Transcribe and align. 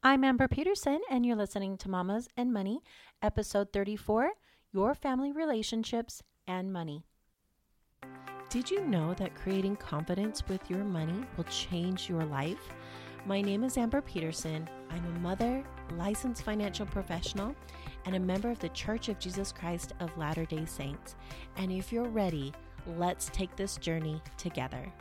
I'm 0.00 0.22
Amber 0.22 0.46
Peterson, 0.46 1.00
and 1.10 1.26
you're 1.26 1.34
listening 1.34 1.76
to 1.78 1.90
Mamas 1.90 2.28
and 2.36 2.52
Money, 2.52 2.82
episode 3.20 3.72
34 3.72 4.30
Your 4.72 4.94
Family 4.94 5.32
Relationships 5.32 6.22
and 6.46 6.72
Money. 6.72 7.04
Did 8.48 8.70
you 8.70 8.86
know 8.86 9.12
that 9.14 9.34
creating 9.34 9.74
confidence 9.74 10.44
with 10.46 10.70
your 10.70 10.84
money 10.84 11.24
will 11.36 11.44
change 11.44 12.08
your 12.08 12.24
life? 12.24 12.68
My 13.26 13.40
name 13.40 13.64
is 13.64 13.76
Amber 13.76 14.00
Peterson. 14.00 14.70
I'm 14.88 15.04
a 15.04 15.18
mother, 15.18 15.64
licensed 15.96 16.44
financial 16.44 16.86
professional, 16.86 17.56
and 18.06 18.14
a 18.14 18.20
member 18.20 18.52
of 18.52 18.60
the 18.60 18.68
Church 18.68 19.08
of 19.08 19.18
Jesus 19.18 19.50
Christ 19.50 19.94
of 19.98 20.16
Latter 20.16 20.44
day 20.44 20.64
Saints. 20.64 21.16
And 21.56 21.72
if 21.72 21.92
you're 21.92 22.08
ready, 22.08 22.52
let's 22.86 23.30
take 23.30 23.56
this 23.56 23.76
journey 23.76 24.22
together. 24.36 24.92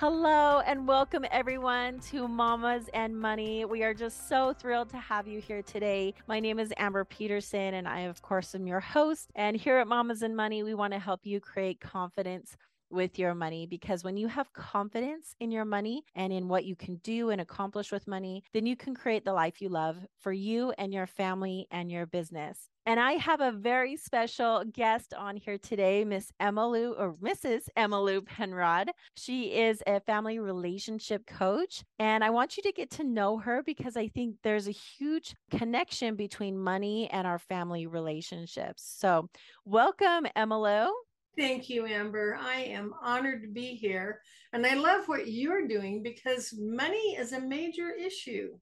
Hello 0.00 0.60
and 0.64 0.86
welcome 0.86 1.26
everyone 1.32 1.98
to 1.98 2.28
Mamas 2.28 2.88
and 2.94 3.18
Money. 3.18 3.64
We 3.64 3.82
are 3.82 3.92
just 3.92 4.28
so 4.28 4.52
thrilled 4.52 4.90
to 4.90 4.96
have 4.96 5.26
you 5.26 5.40
here 5.40 5.60
today. 5.60 6.14
My 6.28 6.38
name 6.38 6.60
is 6.60 6.72
Amber 6.76 7.04
Peterson 7.04 7.74
and 7.74 7.88
I 7.88 8.02
of 8.02 8.22
course 8.22 8.54
am 8.54 8.68
your 8.68 8.78
host. 8.78 9.32
And 9.34 9.56
here 9.56 9.78
at 9.78 9.88
Mamas 9.88 10.22
and 10.22 10.36
Money, 10.36 10.62
we 10.62 10.72
want 10.72 10.92
to 10.92 11.00
help 11.00 11.26
you 11.26 11.40
create 11.40 11.80
confidence 11.80 12.56
with 12.90 13.18
your 13.18 13.34
money 13.34 13.66
because 13.66 14.04
when 14.04 14.16
you 14.16 14.28
have 14.28 14.52
confidence 14.52 15.34
in 15.40 15.50
your 15.50 15.64
money 15.64 16.02
and 16.14 16.32
in 16.32 16.48
what 16.48 16.64
you 16.64 16.76
can 16.76 16.96
do 16.96 17.30
and 17.30 17.40
accomplish 17.40 17.92
with 17.92 18.06
money, 18.06 18.42
then 18.52 18.66
you 18.66 18.76
can 18.76 18.94
create 18.94 19.24
the 19.24 19.32
life 19.32 19.60
you 19.60 19.68
love 19.68 19.96
for 20.20 20.32
you 20.32 20.72
and 20.78 20.92
your 20.92 21.06
family 21.06 21.66
and 21.70 21.90
your 21.90 22.06
business. 22.06 22.68
And 22.88 22.98
I 22.98 23.12
have 23.12 23.42
a 23.42 23.52
very 23.52 23.96
special 23.96 24.64
guest 24.64 25.12
on 25.12 25.36
here 25.36 25.58
today, 25.58 26.06
Miss 26.06 26.32
Emmalou 26.40 26.98
or 26.98 27.16
Mrs. 27.22 27.64
Emmalou 27.76 28.24
Penrod. 28.24 28.90
She 29.14 29.52
is 29.52 29.82
a 29.86 30.00
family 30.00 30.38
relationship 30.38 31.26
coach. 31.26 31.84
And 31.98 32.24
I 32.24 32.30
want 32.30 32.56
you 32.56 32.62
to 32.62 32.72
get 32.72 32.90
to 32.92 33.04
know 33.04 33.36
her 33.36 33.62
because 33.62 33.98
I 33.98 34.08
think 34.08 34.36
there's 34.42 34.68
a 34.68 34.72
huge 34.72 35.34
connection 35.50 36.16
between 36.16 36.58
money 36.58 37.10
and 37.10 37.26
our 37.26 37.38
family 37.38 37.86
relationships. 37.86 38.90
So, 38.98 39.28
welcome, 39.66 40.26
Emmalou. 40.34 40.88
Thank 41.36 41.68
you, 41.68 41.86
Amber. 41.86 42.36
I 42.40 42.60
am 42.62 42.94
honored 43.02 43.42
to 43.42 43.48
be 43.48 43.74
here. 43.74 44.20
And 44.52 44.66
I 44.66 44.74
love 44.74 45.06
what 45.06 45.30
you're 45.30 45.68
doing 45.68 46.02
because 46.02 46.54
money 46.58 47.16
is 47.16 47.32
a 47.32 47.40
major 47.40 47.90
issue 47.90 48.58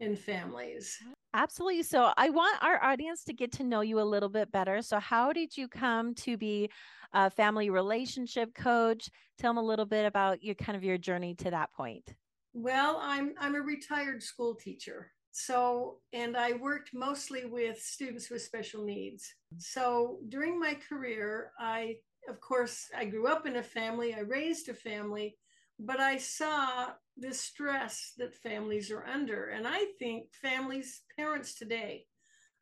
in 0.00 0.16
families. 0.16 0.96
Absolutely. 1.34 1.82
So, 1.82 2.12
I 2.16 2.30
want 2.30 2.62
our 2.62 2.82
audience 2.82 3.24
to 3.24 3.32
get 3.32 3.50
to 3.52 3.64
know 3.64 3.80
you 3.80 4.00
a 4.00 4.02
little 4.02 4.28
bit 4.28 4.52
better. 4.52 4.82
So, 4.82 5.00
how 5.00 5.32
did 5.32 5.56
you 5.56 5.66
come 5.66 6.14
to 6.16 6.36
be 6.36 6.70
a 7.12 7.28
family 7.30 7.70
relationship 7.70 8.54
coach? 8.54 9.08
Tell 9.38 9.50
them 9.50 9.58
a 9.58 9.66
little 9.66 9.86
bit 9.86 10.06
about 10.06 10.42
your 10.42 10.54
kind 10.54 10.76
of 10.76 10.84
your 10.84 10.98
journey 10.98 11.34
to 11.36 11.50
that 11.50 11.72
point. 11.72 12.14
Well, 12.52 13.00
I'm 13.02 13.34
I'm 13.40 13.56
a 13.56 13.60
retired 13.60 14.22
school 14.22 14.54
teacher. 14.54 15.10
So, 15.32 15.98
and 16.12 16.36
I 16.36 16.52
worked 16.52 16.90
mostly 16.94 17.44
with 17.44 17.80
students 17.80 18.30
with 18.30 18.42
special 18.42 18.84
needs. 18.84 19.34
So, 19.58 20.18
during 20.28 20.58
my 20.58 20.76
career, 20.88 21.52
I, 21.58 21.96
of 22.28 22.40
course, 22.40 22.88
I 22.96 23.04
grew 23.04 23.26
up 23.26 23.46
in 23.46 23.56
a 23.56 23.62
family, 23.62 24.14
I 24.14 24.20
raised 24.20 24.68
a 24.68 24.74
family, 24.74 25.36
but 25.78 26.00
I 26.00 26.18
saw 26.18 26.92
the 27.16 27.32
stress 27.32 28.12
that 28.18 28.34
families 28.34 28.90
are 28.90 29.04
under. 29.04 29.46
And 29.46 29.66
I 29.66 29.86
think 29.98 30.26
families, 30.40 31.02
parents 31.16 31.54
today, 31.54 32.06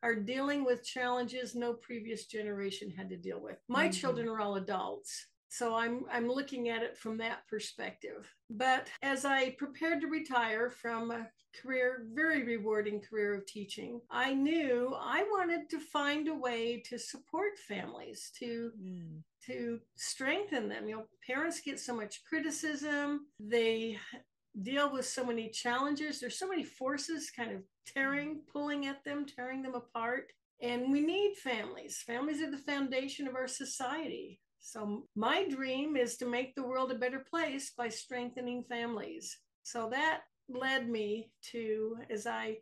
are 0.01 0.15
dealing 0.15 0.65
with 0.65 0.83
challenges 0.83 1.55
no 1.55 1.73
previous 1.73 2.25
generation 2.25 2.89
had 2.89 3.09
to 3.09 3.17
deal 3.17 3.41
with. 3.41 3.57
My 3.67 3.85
mm-hmm. 3.85 3.91
children 3.91 4.27
are 4.27 4.39
all 4.39 4.55
adults. 4.55 5.27
So 5.53 5.75
I'm 5.75 6.05
I'm 6.11 6.27
looking 6.27 6.69
at 6.69 6.81
it 6.81 6.97
from 6.97 7.15
that 7.19 7.47
perspective. 7.47 8.27
But 8.49 8.87
as 9.03 9.23
I 9.23 9.51
prepared 9.51 10.01
to 10.01 10.07
retire 10.07 10.71
from 10.71 11.11
a 11.11 11.27
career, 11.61 12.07
very 12.11 12.43
rewarding 12.43 12.99
career 12.99 13.35
of 13.35 13.45
teaching, 13.45 14.01
I 14.09 14.33
knew 14.33 14.95
I 14.99 15.21
wanted 15.21 15.69
to 15.69 15.79
find 15.79 16.27
a 16.27 16.33
way 16.33 16.81
to 16.89 16.97
support 16.97 17.59
families, 17.67 18.31
to 18.39 18.71
mm. 18.81 19.21
to 19.45 19.79
strengthen 19.95 20.69
them. 20.69 20.89
You 20.89 20.95
know, 20.95 21.03
parents 21.23 21.61
get 21.61 21.79
so 21.79 21.95
much 21.95 22.23
criticism. 22.27 23.27
They 23.39 23.99
deal 24.59 24.91
with 24.91 25.05
so 25.05 25.23
many 25.23 25.49
challenges. 25.49 26.19
There's 26.19 26.39
so 26.39 26.47
many 26.47 26.63
forces 26.63 27.29
kind 27.29 27.51
of 27.51 27.61
tearing, 27.85 28.41
pulling 28.51 28.87
at 28.87 29.03
them, 29.03 29.27
tearing 29.27 29.61
them 29.61 29.75
apart. 29.75 30.31
And 30.63 30.91
we 30.91 31.01
need 31.01 31.35
families. 31.35 32.03
Families 32.07 32.41
are 32.41 32.49
the 32.49 32.57
foundation 32.57 33.27
of 33.27 33.35
our 33.35 33.47
society. 33.47 34.39
So, 34.65 35.03
my 35.13 35.45
dream 35.47 35.97
is 35.97 36.15
to 36.17 36.25
make 36.25 36.55
the 36.55 36.65
world 36.65 36.89
a 36.91 36.95
better 36.95 37.19
place 37.19 37.73
by 37.77 37.89
strengthening 37.89 38.63
families. 38.63 39.37
So, 39.63 39.89
that 39.89 40.21
led 40.47 40.89
me 40.89 41.31
to, 41.51 41.97
as 42.09 42.25
I 42.25 42.59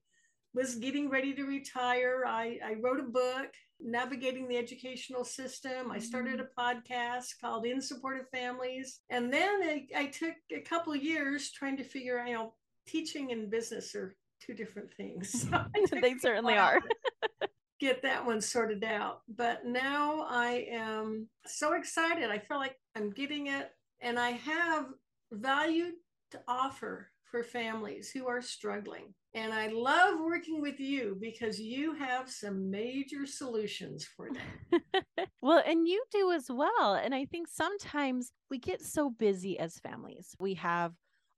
was 0.53 0.75
getting 0.75 1.11
ready 1.11 1.33
to 1.35 1.43
retire, 1.43 2.23
I, 2.27 2.57
I 2.65 2.73
wrote 2.81 2.99
a 2.99 3.03
book, 3.03 3.53
Navigating 3.79 4.47
the 4.47 4.57
Educational 4.57 5.23
System. 5.23 5.91
I 5.91 5.99
started 5.99 6.39
mm-hmm. 6.39 6.59
a 6.59 6.73
podcast 6.73 7.39
called 7.39 7.67
In 7.67 7.79
Support 7.79 8.19
of 8.19 8.29
Families. 8.29 8.99
And 9.11 9.31
then 9.31 9.61
I, 9.61 9.87
I 9.95 10.05
took 10.07 10.33
a 10.51 10.61
couple 10.61 10.93
of 10.93 11.03
years 11.03 11.51
trying 11.51 11.77
to 11.77 11.83
figure 11.83 12.19
out, 12.19 12.27
you 12.27 12.33
know, 12.33 12.53
teaching 12.87 13.31
and 13.31 13.51
business 13.51 13.93
are 13.93 14.15
two 14.43 14.55
different 14.55 14.91
things. 14.95 15.47
So 15.87 15.99
they 16.01 16.17
certainly 16.17 16.57
are 16.57 16.81
get 17.81 18.03
that 18.03 18.25
one 18.25 18.39
sorted 18.39 18.83
out. 18.83 19.21
But 19.27 19.65
now 19.65 20.25
I 20.29 20.67
am 20.71 21.27
so 21.47 21.73
excited. 21.73 22.29
I 22.29 22.37
feel 22.37 22.57
like 22.57 22.77
I'm 22.95 23.09
getting 23.09 23.47
it, 23.47 23.71
and 23.99 24.17
I 24.19 24.31
have 24.31 24.85
value 25.31 25.91
to 26.29 26.39
offer 26.47 27.09
for 27.25 27.43
families 27.43 28.11
who 28.11 28.27
are 28.27 28.41
struggling. 28.41 29.13
And 29.33 29.53
I 29.53 29.67
love 29.67 30.19
working 30.19 30.61
with 30.61 30.79
you 30.79 31.17
because 31.19 31.59
you 31.59 31.95
have 31.95 32.29
some 32.29 32.69
major 32.69 33.25
solutions 33.25 34.05
for 34.05 34.29
them. 34.29 34.81
well, 35.41 35.63
and 35.65 35.87
you 35.87 36.03
do 36.11 36.33
as 36.33 36.47
well. 36.49 36.95
And 36.95 37.15
I 37.15 37.25
think 37.25 37.47
sometimes 37.47 38.33
we 38.49 38.59
get 38.59 38.81
so 38.81 39.09
busy 39.09 39.57
as 39.57 39.79
families. 39.79 40.35
We 40.39 40.55
have 40.55 40.91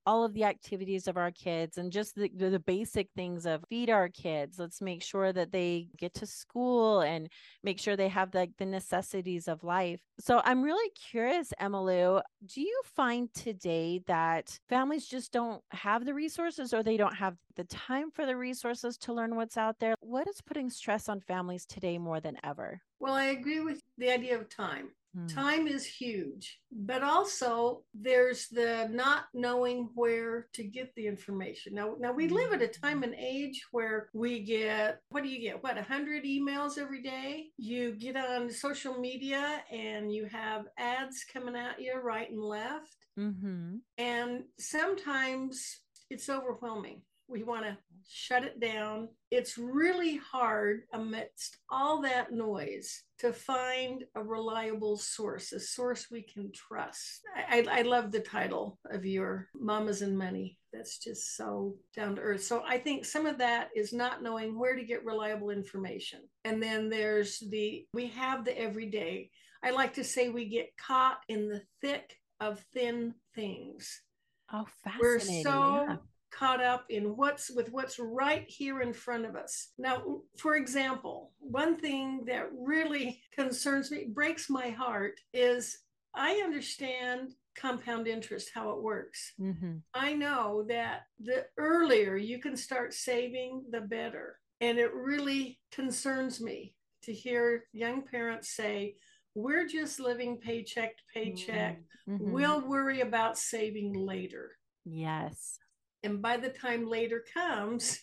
all 0.06 0.24
of 0.24 0.34
the 0.34 0.44
activities 0.44 1.08
of 1.08 1.18
our 1.18 1.32
kids 1.32 1.78
and 1.78 1.92
just 1.92 2.16
the, 2.16 2.30
the 2.36 2.60
basic 2.60 3.10
things 3.16 3.46
of 3.46 3.64
feed 3.70 3.90
our 3.90 4.10
kids. 4.10 4.60
Let's 4.60 4.82
make 4.82 5.02
sure 5.02 5.34
that 5.34 5.52
they 5.52 5.88
get 5.98 6.14
to 6.16 6.26
school 6.26 7.02
and 7.02 7.30
make 7.64 7.80
sure 7.80 7.96
they 7.96 8.10
have 8.10 8.32
the, 8.32 8.50
the 8.58 8.66
necessities 8.66 9.48
of 9.48 9.64
life. 9.64 10.02
So 10.20 10.42
i'm 10.46 10.62
really 10.62 10.90
curious 10.92 11.54
emmalou 11.60 12.22
do 12.46 12.62
you 12.62 12.82
find 12.84 13.34
today 13.34 14.02
that 14.08 14.60
families 14.70 15.06
just 15.06 15.32
don't 15.32 15.62
have 15.72 16.06
the 16.06 16.14
resources 16.14 16.74
or 16.74 16.84
they 16.84 16.98
don't 16.98 17.16
have 17.16 17.36
the 17.56 17.64
time 17.66 18.12
for 18.12 18.26
the 18.26 18.36
resources 18.36 18.98
to 18.98 19.14
learn 19.14 19.36
what's 19.36 19.58
out 19.58 19.80
there? 19.80 19.96
What 20.00 20.28
is 20.28 20.42
putting 20.42 20.70
stress 20.70 21.08
on 21.08 21.20
families 21.20 21.66
today 21.66 21.98
more 21.98 22.20
than 22.20 22.38
ever? 22.44 22.82
Well 23.00 23.14
i 23.14 23.26
agree 23.26 23.60
with 23.60 23.80
the 23.98 24.12
idea 24.12 24.38
of 24.38 24.50
time 24.50 24.90
Hmm. 25.16 25.28
Time 25.28 25.68
is 25.68 25.86
huge, 25.86 26.60
but 26.72 27.04
also 27.04 27.84
there's 27.94 28.48
the 28.48 28.90
not 28.92 29.26
knowing 29.34 29.90
where 29.94 30.48
to 30.54 30.64
get 30.64 30.94
the 30.96 31.06
information. 31.06 31.76
Now, 31.76 31.96
now 32.00 32.12
we 32.12 32.28
live 32.28 32.52
at 32.52 32.64
a 32.64 32.68
time 32.68 33.04
and 33.04 33.14
age 33.14 33.64
where 33.72 34.10
we 34.14 34.40
get 34.40 35.00
what 35.10 35.24
do 35.24 35.30
you 35.30 35.40
get? 35.40 35.62
What 35.64 35.76
100 35.76 36.24
emails 36.24 36.78
every 36.78 37.04
day? 37.04 37.48
You 37.58 37.96
get 37.96 38.16
on 38.18 38.50
social 38.50 39.00
media 39.00 39.64
and 39.72 40.12
you 40.12 40.26
have 40.26 40.66
ads 40.78 41.26
coming 41.32 41.56
at 41.56 41.80
you 41.80 41.94
right 42.02 42.30
and 42.30 42.42
left, 42.42 42.98
mm-hmm. 43.18 43.76
and 43.98 44.44
sometimes 44.58 45.82
it's 46.10 46.30
overwhelming. 46.30 47.02
We 47.34 47.42
want 47.42 47.66
to 47.66 47.76
shut 48.08 48.44
it 48.44 48.60
down. 48.60 49.10
It's 49.32 49.58
really 49.58 50.18
hard 50.18 50.82
amidst 50.94 51.58
all 51.72 52.00
that 52.04 52.32
noise 52.32 53.06
to 53.18 53.34
find 53.34 54.04
a 54.14 54.22
reliable 54.22 54.98
source, 54.98 55.52
a 55.52 55.60
source 55.60 56.12
we 56.12 56.22
can 56.22 56.52
trust. 56.52 57.22
I, 57.36 57.66
I, 57.72 57.82
love 57.82 58.12
the 58.12 58.20
title 58.20 58.78
of 58.92 59.04
your 59.04 59.48
Mamas 59.56 60.04
and 60.04 60.16
Money. 60.16 60.60
That's 60.72 61.00
just 61.00 61.36
so 61.36 61.76
down 61.96 62.18
to 62.18 62.22
earth. 62.22 62.44
So 62.44 62.64
I 62.68 62.78
think 62.78 63.04
some 63.04 63.26
of 63.26 63.40
that 63.40 63.70
is 63.76 63.94
not 63.94 64.22
knowing 64.22 64.60
where 64.60 64.76
to 64.76 64.84
get 64.84 65.04
reliable 65.04 65.50
information. 65.50 66.20
And 66.46 66.62
then 66.62 66.88
there's 66.90 67.40
the, 67.50 67.88
we 67.96 68.08
have 68.10 68.46
the 68.46 68.56
everyday. 68.60 69.32
I 69.64 69.72
like 69.72 69.96
to 69.96 70.04
say 70.04 70.30
we 70.30 70.46
get 70.46 70.78
caught 70.78 71.18
in 71.30 71.50
the 71.50 71.64
thick 71.82 72.16
of 72.40 72.64
thin 72.76 73.16
things. 73.34 74.04
Oh, 74.52 74.68
fascinating. 74.84 75.44
We're 75.44 75.44
so 75.44 75.86
yeah 75.88 75.96
caught 76.38 76.64
up 76.64 76.86
in 76.90 77.16
what's 77.16 77.50
with 77.52 77.72
what's 77.72 78.00
right 78.00 78.46
here 78.48 78.82
in 78.82 78.94
front 78.94 79.26
of 79.26 79.36
us. 79.36 79.70
Now, 79.78 80.22
for 80.38 80.56
example, 80.56 81.32
one 81.40 81.78
thing 81.78 82.24
that 82.28 82.50
really 82.52 83.22
concerns 83.34 83.92
me, 83.92 84.08
breaks 84.10 84.50
my 84.50 84.70
heart, 84.70 85.20
is 85.34 85.80
I 86.16 86.42
understand 86.44 87.34
compound 87.56 88.08
interest, 88.08 88.52
how 88.54 88.72
it 88.72 88.82
works. 88.82 89.34
Mm-hmm. 89.40 89.78
I 89.94 90.14
know 90.14 90.66
that 90.70 91.02
the 91.20 91.46
earlier 91.58 92.16
you 92.16 92.40
can 92.40 92.58
start 92.58 92.94
saving, 92.94 93.66
the 93.72 93.82
better. 93.82 94.40
And 94.62 94.78
it 94.78 94.94
really 94.94 95.60
concerns 95.72 96.40
me 96.42 96.76
to 97.04 97.14
hear 97.14 97.66
young 97.74 98.02
parents 98.02 98.56
say, 98.56 98.96
we're 99.36 99.68
just 99.68 100.00
living 100.00 100.38
paycheck 100.38 100.96
to 100.98 101.04
paycheck. 101.14 101.82
Mm-hmm. 102.08 102.32
We'll 102.32 102.62
worry 102.62 103.02
about 103.02 103.38
saving 103.38 103.94
later. 103.94 104.52
Yes. 104.86 105.60
And 106.04 106.22
by 106.22 106.38
the 106.38 106.50
time 106.50 106.88
later 106.88 107.24
comes, 107.34 108.00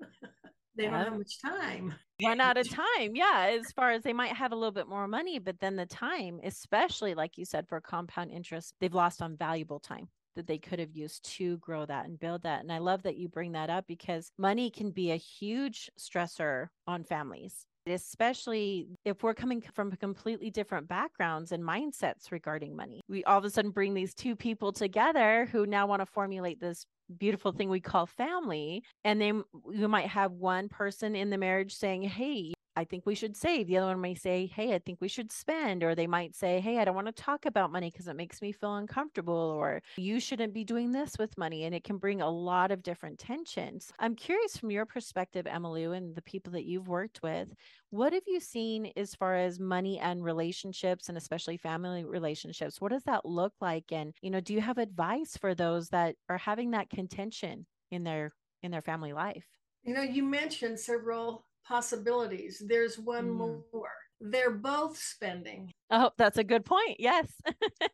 they 0.76 0.84
don't 0.84 0.94
have 0.94 1.16
much 1.16 1.40
time. 1.40 1.94
Run 2.22 2.40
out 2.40 2.58
of 2.58 2.68
time. 2.98 3.14
Yeah. 3.14 3.56
As 3.58 3.72
far 3.72 3.90
as 3.90 4.02
they 4.02 4.12
might 4.12 4.32
have 4.32 4.52
a 4.52 4.56
little 4.56 4.72
bit 4.72 4.88
more 4.88 5.08
money, 5.08 5.38
but 5.38 5.58
then 5.60 5.76
the 5.76 5.86
time, 5.86 6.40
especially 6.44 7.14
like 7.14 7.38
you 7.38 7.44
said, 7.44 7.66
for 7.68 7.80
compound 7.80 8.30
interest, 8.30 8.74
they've 8.80 8.94
lost 8.94 9.22
on 9.22 9.36
valuable 9.36 9.80
time 9.80 10.08
that 10.36 10.46
they 10.46 10.58
could 10.58 10.78
have 10.78 10.94
used 10.94 11.24
to 11.24 11.58
grow 11.58 11.84
that 11.86 12.06
and 12.06 12.20
build 12.20 12.42
that. 12.42 12.60
And 12.60 12.72
I 12.72 12.78
love 12.78 13.02
that 13.02 13.16
you 13.16 13.28
bring 13.28 13.52
that 13.52 13.70
up 13.70 13.86
because 13.88 14.30
money 14.38 14.70
can 14.70 14.90
be 14.90 15.10
a 15.10 15.16
huge 15.16 15.90
stressor 15.98 16.68
on 16.86 17.04
families 17.04 17.66
especially 17.90 18.88
if 19.04 19.22
we're 19.22 19.34
coming 19.34 19.62
from 19.74 19.92
completely 19.92 20.50
different 20.50 20.88
backgrounds 20.88 21.52
and 21.52 21.62
mindsets 21.62 22.30
regarding 22.30 22.76
money. 22.76 23.00
We 23.08 23.24
all 23.24 23.38
of 23.38 23.44
a 23.44 23.50
sudden 23.50 23.70
bring 23.70 23.94
these 23.94 24.14
two 24.14 24.36
people 24.36 24.72
together 24.72 25.48
who 25.50 25.66
now 25.66 25.86
want 25.86 26.00
to 26.00 26.06
formulate 26.06 26.60
this 26.60 26.86
beautiful 27.18 27.52
thing 27.52 27.68
we 27.68 27.80
call 27.80 28.06
family. 28.06 28.82
And 29.04 29.20
then 29.20 29.44
you 29.70 29.88
might 29.88 30.08
have 30.08 30.32
one 30.32 30.68
person 30.68 31.16
in 31.16 31.30
the 31.30 31.38
marriage 31.38 31.74
saying, 31.74 32.02
Hey, 32.02 32.54
I 32.76 32.84
think 32.84 33.04
we 33.04 33.14
should 33.14 33.36
save. 33.36 33.66
The 33.66 33.78
other 33.78 33.88
one 33.88 34.00
may 34.00 34.14
say, 34.14 34.46
Hey, 34.46 34.74
I 34.74 34.78
think 34.78 35.00
we 35.00 35.08
should 35.08 35.32
spend. 35.32 35.82
Or 35.82 35.94
they 35.94 36.06
might 36.06 36.34
say, 36.34 36.60
Hey, 36.60 36.78
I 36.78 36.84
don't 36.84 36.94
want 36.94 37.08
to 37.08 37.12
talk 37.12 37.46
about 37.46 37.72
money 37.72 37.90
because 37.90 38.08
it 38.08 38.16
makes 38.16 38.40
me 38.40 38.52
feel 38.52 38.76
uncomfortable. 38.76 39.34
Or 39.34 39.82
you 39.96 40.20
shouldn't 40.20 40.54
be 40.54 40.64
doing 40.64 40.92
this 40.92 41.16
with 41.18 41.36
money. 41.36 41.64
And 41.64 41.74
it 41.74 41.84
can 41.84 41.98
bring 41.98 42.20
a 42.20 42.30
lot 42.30 42.70
of 42.70 42.82
different 42.82 43.18
tensions. 43.18 43.92
I'm 43.98 44.14
curious 44.14 44.56
from 44.56 44.70
your 44.70 44.86
perspective, 44.86 45.46
Emmalou, 45.46 45.96
and 45.96 46.14
the 46.14 46.22
people 46.22 46.52
that 46.52 46.64
you've 46.64 46.88
worked 46.88 47.22
with, 47.22 47.52
what 47.90 48.12
have 48.12 48.22
you 48.26 48.38
seen 48.38 48.92
as 48.96 49.14
far 49.14 49.34
as 49.34 49.58
money 49.58 49.98
and 49.98 50.22
relationships 50.22 51.08
and 51.08 51.18
especially 51.18 51.56
family 51.56 52.04
relationships? 52.04 52.80
What 52.80 52.92
does 52.92 53.02
that 53.04 53.26
look 53.26 53.52
like? 53.60 53.90
And, 53.90 54.14
you 54.22 54.30
know, 54.30 54.40
do 54.40 54.54
you 54.54 54.60
have 54.60 54.78
advice 54.78 55.36
for 55.36 55.54
those 55.54 55.88
that 55.88 56.14
are 56.28 56.38
having 56.38 56.70
that 56.70 56.88
contention 56.88 57.66
in 57.90 58.04
their 58.04 58.32
in 58.62 58.70
their 58.70 58.82
family 58.82 59.12
life? 59.12 59.46
You 59.82 59.94
know, 59.94 60.02
you 60.02 60.22
mentioned 60.22 60.78
several 60.78 61.46
possibilities. 61.70 62.62
There's 62.66 62.98
one 62.98 63.30
mm. 63.30 63.62
more. 63.72 63.92
They're 64.20 64.50
both 64.50 64.98
spending. 64.98 65.72
Oh, 65.90 66.10
that's 66.18 66.38
a 66.38 66.44
good 66.44 66.64
point. 66.64 66.96
Yes. 66.98 67.32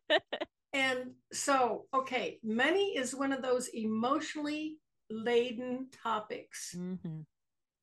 and 0.73 1.11
so, 1.31 1.85
okay, 1.93 2.39
money 2.43 2.97
is 2.97 3.15
one 3.15 3.31
of 3.31 3.41
those 3.41 3.69
emotionally 3.69 4.77
laden 5.09 5.87
topics. 6.03 6.75
Mm-hmm. 6.77 7.21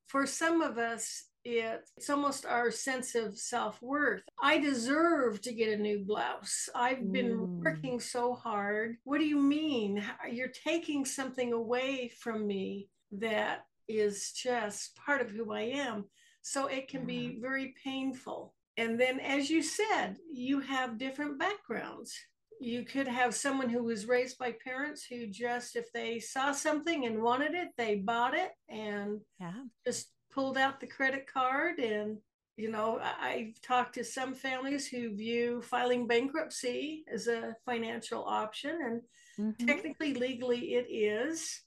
For 0.08 0.26
some 0.26 0.60
of 0.60 0.76
us, 0.78 1.24
it's 1.44 2.10
almost 2.10 2.44
our 2.44 2.70
sense 2.70 3.14
of 3.14 3.38
self 3.38 3.80
worth. 3.80 4.22
I 4.42 4.58
deserve 4.58 5.40
to 5.42 5.52
get 5.52 5.78
a 5.78 5.82
new 5.82 6.04
blouse. 6.04 6.68
I've 6.74 7.12
been 7.12 7.38
mm. 7.38 7.64
working 7.64 8.00
so 8.00 8.34
hard. 8.34 8.96
What 9.04 9.18
do 9.18 9.26
you 9.26 9.38
mean? 9.38 10.04
You're 10.30 10.48
taking 10.48 11.04
something 11.04 11.52
away 11.52 12.10
from 12.20 12.46
me 12.46 12.88
that 13.12 13.64
is 13.88 14.32
just 14.32 14.96
part 14.96 15.20
of 15.20 15.30
who 15.30 15.52
I 15.52 15.62
am. 15.62 16.04
So 16.42 16.66
it 16.66 16.88
can 16.88 17.06
be 17.06 17.38
very 17.40 17.74
painful. 17.82 18.54
And 18.76 19.00
then, 19.00 19.20
as 19.20 19.48
you 19.48 19.62
said, 19.62 20.16
you 20.32 20.60
have 20.60 20.98
different 20.98 21.38
backgrounds. 21.38 22.14
You 22.60 22.84
could 22.84 23.08
have 23.08 23.34
someone 23.34 23.68
who 23.68 23.82
was 23.82 24.06
raised 24.06 24.38
by 24.38 24.54
parents 24.62 25.04
who 25.04 25.26
just, 25.26 25.76
if 25.76 25.92
they 25.92 26.18
saw 26.18 26.52
something 26.52 27.06
and 27.06 27.22
wanted 27.22 27.54
it, 27.54 27.68
they 27.76 27.96
bought 27.96 28.34
it 28.34 28.50
and 28.68 29.20
yeah. 29.40 29.52
just 29.86 30.08
pulled 30.32 30.58
out 30.58 30.80
the 30.80 30.86
credit 30.86 31.26
card. 31.32 31.78
And, 31.78 32.18
you 32.56 32.70
know, 32.70 33.00
I've 33.20 33.60
talked 33.62 33.94
to 33.94 34.04
some 34.04 34.34
families 34.34 34.86
who 34.86 35.16
view 35.16 35.62
filing 35.62 36.06
bankruptcy 36.06 37.04
as 37.12 37.26
a 37.26 37.56
financial 37.64 38.24
option. 38.24 38.78
And 38.82 39.02
mm-hmm. 39.38 39.66
technically, 39.66 40.14
legally, 40.14 40.74
it 40.74 40.86
is 40.90 41.62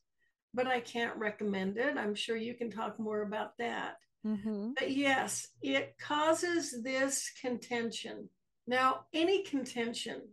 but 0.57 0.68
I 0.68 0.80
can't 0.80 1.15
recommend 1.15 1.77
it. 1.77 1.98
I'm 1.98 2.15
sure 2.15 2.36
you 2.36 2.56
can 2.56 2.71
talk 2.71 3.00
more 3.00 3.21
about 3.21 3.51
that. 3.59 3.98
Mm-hmm. 4.25 4.71
But 4.77 4.92
yes, 4.92 5.48
it 5.62 5.95
causes 6.01 6.81
this 6.83 7.31
contention. 7.39 8.27
Now, 8.65 9.06
any 9.13 9.44
contention 9.44 10.24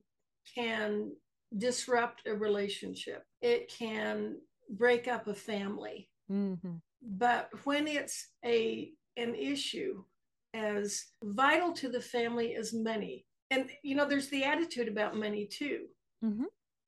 can 0.55 1.13
disrupt 1.57 2.23
a 2.27 2.35
relationship, 2.35 3.23
it 3.43 3.71
can 3.71 4.37
break 4.71 5.07
up 5.07 5.29
a 5.29 5.35
family. 5.35 6.09
Mm-hmm. 6.33 6.77
But 7.03 7.51
when 7.65 7.87
it's 7.87 8.29
a 8.45 8.91
an 9.19 9.35
issue 9.35 10.03
as 10.55 11.05
vital 11.23 11.73
to 11.75 11.89
the 11.91 12.01
family 12.01 12.55
as 12.55 12.73
money, 12.73 13.27
and 13.51 13.69
you 13.83 13.95
know, 13.95 14.09
there's 14.09 14.31
the 14.31 14.45
attitude 14.45 14.89
about 14.89 15.17
money 15.17 15.47
too. 15.47 15.83
Mm-hmm 16.25 16.45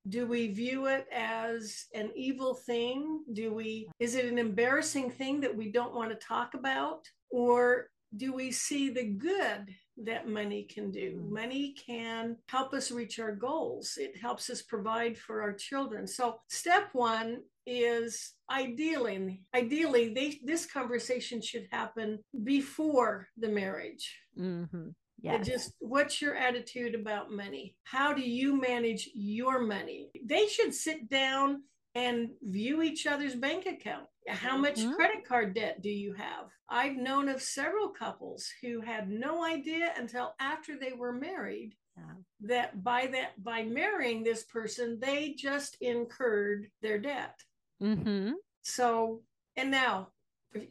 do 0.09 0.27
we 0.27 0.49
view 0.49 0.87
it 0.87 1.07
as 1.13 1.87
an 1.95 2.11
evil 2.15 2.55
thing? 2.55 3.25
Do 3.33 3.53
we 3.53 3.89
is 3.99 4.15
it 4.15 4.27
an 4.27 4.39
embarrassing 4.39 5.11
thing 5.11 5.41
that 5.41 5.57
we 5.57 5.71
don't 5.71 5.95
want 5.95 6.11
to 6.11 6.27
talk 6.27 6.55
about? 6.55 7.09
Or 7.31 7.89
do 8.17 8.33
we 8.33 8.53
see 8.53 8.91
the 8.91 9.05
good 9.05 9.75
that 10.05 10.29
money 10.29 10.65
can 10.65 10.91
do? 10.91 11.21
Mm. 11.23 11.31
money 11.31 11.75
can 11.87 12.37
help 12.49 12.73
us 12.73 12.91
reach 12.91 13.19
our 13.19 13.35
goals. 13.35 13.95
It 13.97 14.17
helps 14.17 14.49
us 14.51 14.63
provide 14.63 15.19
for 15.19 15.43
our 15.43 15.53
children. 15.53 16.07
So 16.07 16.37
step 16.49 16.89
one 16.93 17.43
is 17.67 18.35
ideally 18.49 19.43
ideally 19.55 20.15
they, 20.15 20.39
this 20.45 20.67
conversation 20.67 21.43
should 21.43 21.67
happen 21.73 22.21
before 22.45 23.29
the 23.37 23.49
marriage. 23.49 24.17
Mm-hmm. 24.39 24.91
Yeah. 25.27 25.39
Just 25.39 25.73
what's 25.81 26.23
your 26.23 26.37
attitude 26.37 26.95
about 26.95 27.33
money? 27.33 27.75
How 27.85 28.13
do 28.13 28.23
you 28.23 28.61
manage 28.61 29.11
your 29.13 29.61
money? 29.61 30.11
They 30.25 30.47
should 30.47 30.73
sit 30.73 31.09
down 31.09 31.63
and 31.97 32.29
view 32.43 32.83
each 32.83 33.07
other's 33.07 33.35
bank 33.35 33.67
account. 33.67 34.07
How 34.29 34.57
much 34.57 34.77
mm-hmm. 34.77 34.93
credit 34.93 35.27
card 35.27 35.55
debt 35.55 35.83
do 35.83 35.91
you 35.91 36.13
have? 36.15 36.47
I've 36.69 36.97
known 36.97 37.29
of 37.29 37.41
several 37.43 37.89
couples 37.89 38.49
who 38.63 38.81
had 38.81 39.09
no 39.09 39.45
idea 39.45 39.93
until 39.97 40.35
after 40.39 40.79
they 40.79 40.93
were 40.93 41.13
married 41.13 41.75
yeah. 41.97 42.15
that 42.43 42.85
by 42.85 43.07
that 43.09 43.43
by 43.43 43.63
marrying 43.63 44.23
this 44.23 44.45
person 44.45 44.99
they 45.01 45.35
just 45.39 45.77
incurred 45.81 46.67
their 46.83 46.99
debt. 46.99 47.35
Mm-hmm. 47.83 48.33
So 48.63 49.23
and 49.57 49.71
now 49.71 50.09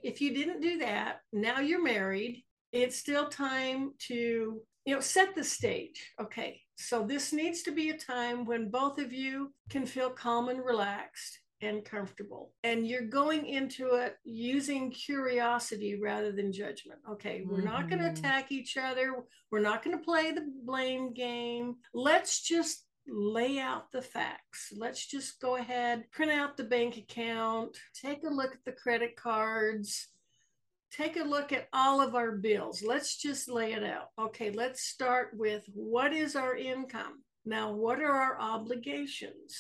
if 0.03 0.21
you 0.21 0.33
didn't 0.33 0.61
do 0.61 0.79
that, 0.79 1.19
now 1.33 1.59
you're 1.59 1.83
married 1.83 2.43
it's 2.71 2.97
still 2.97 3.27
time 3.27 3.93
to 4.07 4.61
you 4.85 4.93
know 4.93 4.99
set 5.01 5.35
the 5.35 5.43
stage 5.43 6.13
okay? 6.19 6.61
So 6.77 7.03
this 7.03 7.31
needs 7.31 7.63
to 7.63 7.71
be 7.71 7.89
a 7.89 7.97
time 7.97 8.45
when 8.45 8.69
both 8.69 8.99
of 8.99 9.13
you 9.13 9.53
can 9.69 9.85
feel 9.85 10.09
calm 10.09 10.49
and 10.49 10.63
relaxed 10.63 11.39
and 11.61 11.85
comfortable. 11.85 12.51
And 12.63 12.85
you're 12.85 13.07
going 13.07 13.45
into 13.45 13.95
it 13.95 14.17
using 14.25 14.91
curiosity 14.91 15.99
rather 15.99 16.31
than 16.31 16.51
judgment 16.51 16.99
okay? 17.09 17.43
We're 17.45 17.57
mm-hmm. 17.57 17.65
not 17.65 17.89
going 17.89 18.01
to 18.01 18.11
attack 18.11 18.51
each 18.51 18.77
other. 18.77 19.23
We're 19.51 19.59
not 19.59 19.83
going 19.83 19.97
to 19.97 20.03
play 20.03 20.31
the 20.31 20.45
blame 20.65 21.13
game. 21.13 21.75
Let's 21.93 22.41
just 22.41 22.85
lay 23.07 23.59
out 23.59 23.91
the 23.91 24.01
facts. 24.01 24.73
Let's 24.75 25.05
just 25.05 25.39
go 25.39 25.57
ahead 25.57 26.09
print 26.11 26.31
out 26.31 26.57
the 26.57 26.63
bank 26.63 26.97
account 26.97 27.77
take 27.93 28.23
a 28.23 28.29
look 28.29 28.53
at 28.53 28.65
the 28.65 28.71
credit 28.71 29.15
cards 29.15 30.07
take 30.91 31.17
a 31.17 31.23
look 31.23 31.51
at 31.51 31.67
all 31.73 32.01
of 32.01 32.15
our 32.15 32.31
bills. 32.33 32.83
Let's 32.83 33.17
just 33.17 33.49
lay 33.49 33.73
it 33.73 33.83
out. 33.83 34.09
Okay, 34.19 34.51
let's 34.51 34.81
start 34.81 35.31
with 35.33 35.63
what 35.73 36.13
is 36.13 36.35
our 36.35 36.55
income? 36.55 37.23
Now, 37.45 37.71
what 37.71 38.01
are 38.01 38.11
our 38.11 38.39
obligations? 38.39 39.55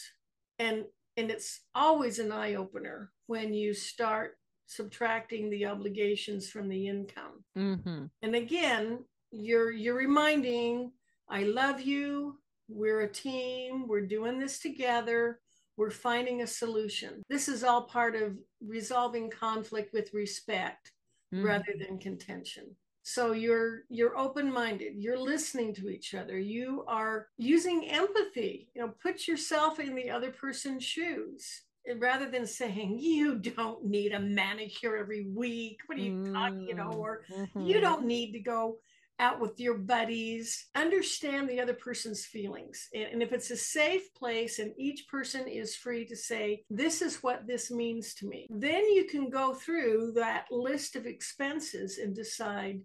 And 0.59 0.85
and 1.17 1.31
it's 1.31 1.61
always 1.73 2.19
an 2.19 2.31
eye 2.31 2.55
opener 2.55 3.11
when 3.27 3.53
you 3.53 3.73
start 3.73 4.37
subtracting 4.67 5.49
the 5.49 5.65
obligations 5.65 6.49
from 6.49 6.67
the 6.67 6.87
income. 6.87 7.43
Mm-hmm. 7.57 8.05
And 8.21 8.35
again, 8.35 8.99
you're 9.31 9.71
you're 9.71 9.95
reminding, 9.97 10.91
I 11.29 11.43
love 11.43 11.81
you. 11.81 12.39
We're 12.67 13.01
a 13.01 13.11
team. 13.11 13.87
We're 13.87 14.07
doing 14.07 14.39
this 14.39 14.59
together. 14.59 15.39
We're 15.77 15.91
finding 15.91 16.41
a 16.41 16.47
solution. 16.47 17.21
This 17.29 17.47
is 17.47 17.63
all 17.63 17.83
part 17.83 18.15
of 18.15 18.37
resolving 18.65 19.29
conflict 19.29 19.93
with 19.93 20.13
respect 20.13 20.91
mm-hmm. 21.35 21.45
rather 21.45 21.73
than 21.79 21.97
contention 21.97 22.75
so 23.03 23.33
you're 23.33 23.83
you're 23.89 24.17
open-minded 24.17 24.93
you're 24.95 25.19
listening 25.19 25.73
to 25.73 25.89
each 25.89 26.15
other 26.15 26.39
you 26.39 26.83
are 26.87 27.27
using 27.37 27.87
empathy 27.89 28.67
you 28.73 28.81
know 28.81 28.91
put 29.01 29.27
yourself 29.27 29.79
in 29.79 29.93
the 29.95 30.09
other 30.09 30.31
person's 30.31 30.83
shoes 30.83 31.61
rather 31.99 32.29
than 32.29 32.47
saying 32.47 32.97
you 32.99 33.35
don't 33.35 33.85
need 33.85 34.11
a 34.11 34.19
manicure 34.19 34.97
every 34.97 35.27
week 35.29 35.77
what 35.85 35.97
are 35.97 36.01
you 36.01 36.13
mm-hmm. 36.13 36.33
talking 36.33 36.67
you 36.67 36.75
know 36.75 36.91
or 36.93 37.21
mm-hmm. 37.31 37.61
you 37.61 37.79
don't 37.79 38.05
need 38.05 38.31
to 38.31 38.39
go 38.39 38.77
out 39.19 39.39
with 39.39 39.59
your 39.59 39.77
buddies, 39.77 40.67
understand 40.75 41.49
the 41.49 41.59
other 41.59 41.73
person's 41.73 42.25
feelings. 42.25 42.87
And 42.93 43.21
if 43.21 43.31
it's 43.31 43.51
a 43.51 43.57
safe 43.57 44.13
place 44.13 44.59
and 44.59 44.73
each 44.77 45.07
person 45.07 45.47
is 45.47 45.75
free 45.75 46.05
to 46.05 46.15
say, 46.15 46.63
This 46.69 47.01
is 47.01 47.23
what 47.23 47.47
this 47.47 47.71
means 47.71 48.13
to 48.15 48.27
me, 48.27 48.47
then 48.49 48.83
you 48.91 49.05
can 49.05 49.29
go 49.29 49.53
through 49.53 50.13
that 50.15 50.45
list 50.51 50.95
of 50.95 51.05
expenses 51.05 51.97
and 51.97 52.15
decide 52.15 52.81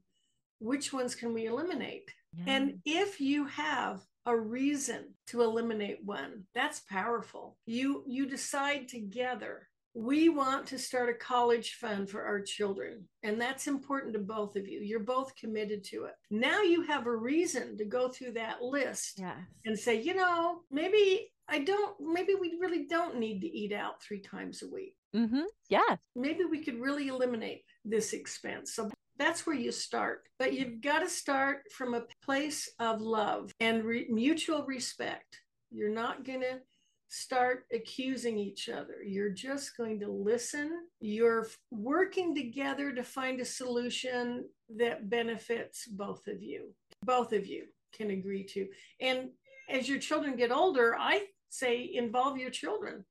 which 0.58 0.92
ones 0.92 1.14
can 1.14 1.32
we 1.32 1.46
eliminate. 1.46 2.10
Yeah. 2.32 2.54
And 2.54 2.74
if 2.84 3.20
you 3.20 3.46
have 3.46 4.00
a 4.26 4.36
reason 4.36 5.14
to 5.28 5.42
eliminate 5.42 5.98
one. 6.04 6.44
That's 6.54 6.80
powerful. 6.80 7.56
You 7.66 8.04
you 8.06 8.26
decide 8.26 8.88
together 8.88 9.68
we 9.94 10.28
want 10.28 10.66
to 10.66 10.78
start 10.78 11.08
a 11.08 11.14
college 11.14 11.74
fund 11.74 12.08
for 12.08 12.22
our 12.22 12.40
children 12.40 13.04
and 13.22 13.40
that's 13.40 13.66
important 13.66 14.12
to 14.14 14.20
both 14.20 14.56
of 14.56 14.68
you. 14.68 14.80
You're 14.80 15.00
both 15.00 15.34
committed 15.36 15.84
to 15.84 16.04
it. 16.04 16.14
Now 16.30 16.62
you 16.62 16.82
have 16.82 17.06
a 17.06 17.16
reason 17.16 17.76
to 17.78 17.84
go 17.84 18.08
through 18.08 18.32
that 18.32 18.62
list 18.62 19.18
yes. 19.18 19.36
and 19.64 19.78
say 19.78 20.00
you 20.00 20.14
know 20.14 20.60
maybe 20.70 21.32
i 21.48 21.58
don't 21.58 21.96
maybe 22.00 22.34
we 22.40 22.56
really 22.60 22.86
don't 22.86 23.18
need 23.18 23.40
to 23.40 23.48
eat 23.48 23.72
out 23.72 24.02
three 24.02 24.20
times 24.20 24.62
a 24.62 24.68
week. 24.68 24.94
Mm-hmm. 25.14 25.42
yeah 25.68 25.96
maybe 26.14 26.44
we 26.44 26.62
could 26.62 26.80
really 26.80 27.08
eliminate 27.08 27.62
this 27.84 28.12
expense. 28.12 28.74
So 28.74 28.90
that's 29.20 29.46
where 29.46 29.56
you 29.56 29.70
start. 29.70 30.22
But 30.38 30.54
you've 30.54 30.80
got 30.80 31.00
to 31.00 31.08
start 31.08 31.64
from 31.72 31.94
a 31.94 32.04
place 32.24 32.70
of 32.78 33.02
love 33.02 33.52
and 33.60 33.84
re- 33.84 34.06
mutual 34.08 34.64
respect. 34.64 35.40
You're 35.70 35.90
not 35.90 36.24
going 36.24 36.40
to 36.40 36.60
start 37.10 37.64
accusing 37.72 38.38
each 38.38 38.68
other. 38.68 39.02
You're 39.04 39.30
just 39.30 39.76
going 39.76 39.98
to 40.00 40.08
listen. 40.08 40.70
You're 41.00 41.48
working 41.70 42.34
together 42.34 42.92
to 42.92 43.02
find 43.02 43.40
a 43.40 43.44
solution 43.44 44.46
that 44.76 45.10
benefits 45.10 45.86
both 45.86 46.26
of 46.28 46.40
you. 46.42 46.72
Both 47.04 47.32
of 47.32 47.46
you 47.46 47.64
can 47.92 48.10
agree 48.10 48.44
to. 48.44 48.68
And 49.00 49.30
as 49.68 49.88
your 49.88 49.98
children 49.98 50.36
get 50.36 50.52
older, 50.52 50.96
I 50.98 51.26
say 51.48 51.90
involve 51.92 52.38
your 52.38 52.50
children. 52.50 53.04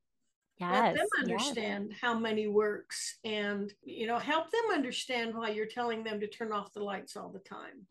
Yes, 0.58 0.70
Let 0.72 0.94
them 0.94 1.06
understand 1.22 1.86
yes. 1.90 1.98
how 2.02 2.18
money 2.18 2.46
works 2.46 3.18
and 3.24 3.72
you 3.82 4.06
know 4.06 4.18
help 4.18 4.50
them 4.50 4.74
understand 4.74 5.34
why 5.34 5.50
you're 5.50 5.64
telling 5.64 6.04
them 6.04 6.20
to 6.20 6.26
turn 6.26 6.52
off 6.52 6.74
the 6.74 6.84
lights 6.84 7.16
all 7.16 7.30
the 7.30 7.38
time 7.38 7.86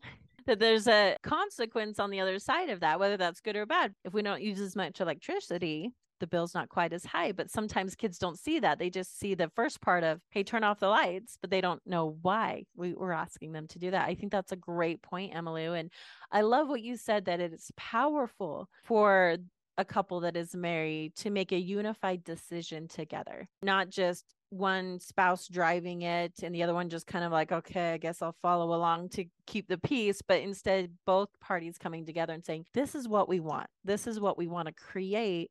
that 0.46 0.58
there's 0.58 0.86
a 0.86 1.16
consequence 1.22 1.98
on 1.98 2.10
the 2.10 2.20
other 2.20 2.38
side 2.38 2.70
of 2.70 2.80
that, 2.80 2.98
whether 2.98 3.16
that's 3.16 3.40
good 3.40 3.56
or 3.56 3.66
bad. 3.66 3.94
If 4.04 4.14
we 4.14 4.22
don't 4.22 4.42
use 4.42 4.60
as 4.60 4.76
much 4.76 5.00
electricity, 5.00 5.92
the 6.20 6.26
bill's 6.26 6.54
not 6.54 6.68
quite 6.68 6.92
as 6.92 7.04
high. 7.04 7.32
But 7.32 7.50
sometimes 7.50 7.94
kids 7.94 8.18
don't 8.18 8.38
see 8.38 8.60
that. 8.60 8.78
They 8.78 8.90
just 8.90 9.18
see 9.18 9.34
the 9.34 9.50
first 9.56 9.80
part 9.80 10.04
of, 10.04 10.20
hey, 10.30 10.42
turn 10.42 10.64
off 10.64 10.80
the 10.80 10.88
lights, 10.88 11.38
but 11.40 11.50
they 11.50 11.60
don't 11.60 11.80
know 11.86 12.18
why 12.22 12.64
we 12.76 12.94
were 12.94 13.12
asking 13.12 13.52
them 13.52 13.66
to 13.68 13.78
do 13.78 13.90
that. 13.90 14.08
I 14.08 14.14
think 14.14 14.30
that's 14.30 14.52
a 14.52 14.56
great 14.56 15.02
point, 15.02 15.32
Emmalou. 15.32 15.78
And 15.78 15.90
I 16.30 16.42
love 16.42 16.68
what 16.68 16.82
you 16.82 16.96
said 16.96 17.24
that 17.24 17.40
it's 17.40 17.72
powerful 17.76 18.68
for 18.84 19.38
a 19.78 19.84
couple 19.84 20.20
that 20.20 20.36
is 20.36 20.54
married 20.54 21.16
to 21.16 21.30
make 21.30 21.52
a 21.52 21.58
unified 21.58 22.22
decision 22.22 22.86
together, 22.86 23.48
not 23.62 23.88
just 23.88 24.24
one 24.50 24.98
spouse 24.98 25.46
driving 25.48 26.02
it 26.02 26.42
and 26.42 26.54
the 26.54 26.62
other 26.62 26.74
one 26.74 26.88
just 26.88 27.06
kind 27.06 27.24
of 27.24 27.32
like, 27.32 27.52
okay, 27.52 27.92
I 27.92 27.96
guess 27.96 28.20
I'll 28.20 28.36
follow 28.42 28.74
along 28.74 29.10
to 29.10 29.24
keep 29.46 29.68
the 29.68 29.78
peace, 29.78 30.20
but 30.26 30.40
instead 30.40 30.90
both 31.06 31.28
parties 31.40 31.78
coming 31.78 32.04
together 32.04 32.34
and 32.34 32.44
saying, 32.44 32.66
this 32.74 32.94
is 32.94 33.08
what 33.08 33.28
we 33.28 33.40
want. 33.40 33.68
This 33.84 34.06
is 34.06 34.20
what 34.20 34.36
we 34.36 34.48
want 34.48 34.66
to 34.66 34.74
create. 34.74 35.50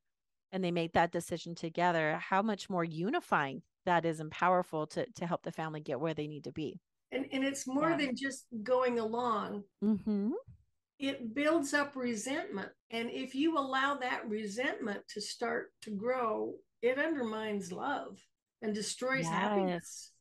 And 0.52 0.64
they 0.64 0.72
make 0.72 0.94
that 0.94 1.12
decision 1.12 1.56
together. 1.56 2.20
How 2.22 2.42
much 2.42 2.70
more 2.70 2.84
unifying 2.84 3.62
that 3.86 4.06
is 4.06 4.20
and 4.20 4.32
powerful 4.32 4.86
to, 4.88 5.06
to 5.16 5.26
help 5.26 5.44
the 5.44 5.52
family 5.52 5.80
get 5.80 6.00
where 6.00 6.14
they 6.14 6.28
need 6.28 6.44
to 6.44 6.52
be. 6.52 6.80
And, 7.12 7.26
and 7.32 7.44
it's 7.44 7.68
more 7.68 7.92
yeah. 7.92 7.98
than 7.98 8.16
just 8.16 8.46
going 8.64 9.00
along. 9.00 9.64
Mm-hmm. 9.84 10.32
It 11.00 11.34
builds 11.34 11.74
up 11.74 11.96
resentment. 11.96 12.70
And 12.92 13.10
if 13.10 13.34
you 13.34 13.58
allow 13.58 13.96
that 13.96 14.28
resentment 14.28 15.02
to 15.10 15.22
start 15.22 15.72
to 15.84 15.92
grow, 15.92 16.56
it 16.82 17.00
undermines 17.00 17.72
love 17.72 18.20
and 18.62 18.74
destroys 18.74 19.24
yes. 19.24 19.32
happiness 19.32 20.12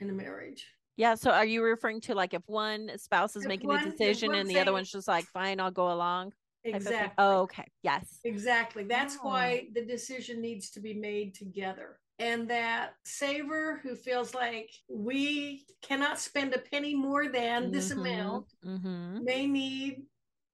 in 0.00 0.10
a 0.10 0.12
marriage. 0.12 0.66
Yeah. 0.96 1.14
So 1.14 1.30
are 1.30 1.46
you 1.46 1.62
referring 1.62 2.00
to 2.02 2.14
like 2.14 2.34
if 2.34 2.42
one 2.46 2.90
spouse 2.96 3.36
is 3.36 3.44
if 3.44 3.48
making 3.48 3.68
one, 3.68 3.84
the 3.84 3.90
decision 3.90 4.34
and 4.34 4.48
the 4.48 4.58
other 4.58 4.72
one's 4.72 4.90
just 4.90 5.08
like, 5.08 5.24
fine, 5.26 5.60
I'll 5.60 5.70
go 5.70 5.92
along? 5.92 6.32
Exactly. 6.64 7.14
Oh, 7.18 7.42
okay. 7.42 7.64
Yes. 7.82 8.18
Exactly. 8.24 8.84
That's 8.84 9.16
oh. 9.22 9.28
why 9.28 9.68
the 9.74 9.84
decision 9.84 10.40
needs 10.40 10.70
to 10.70 10.80
be 10.80 10.94
made 10.94 11.34
together. 11.34 11.98
And 12.18 12.50
that 12.50 12.94
saver 13.04 13.80
who 13.82 13.94
feels 13.94 14.34
like 14.34 14.70
we 14.88 15.64
cannot 15.82 16.18
spend 16.18 16.52
a 16.52 16.58
penny 16.58 16.94
more 16.94 17.28
than 17.28 17.64
mm-hmm. 17.64 17.72
this 17.72 17.92
amount 17.92 18.46
mm-hmm. 18.66 19.22
may 19.22 19.46
need 19.46 20.02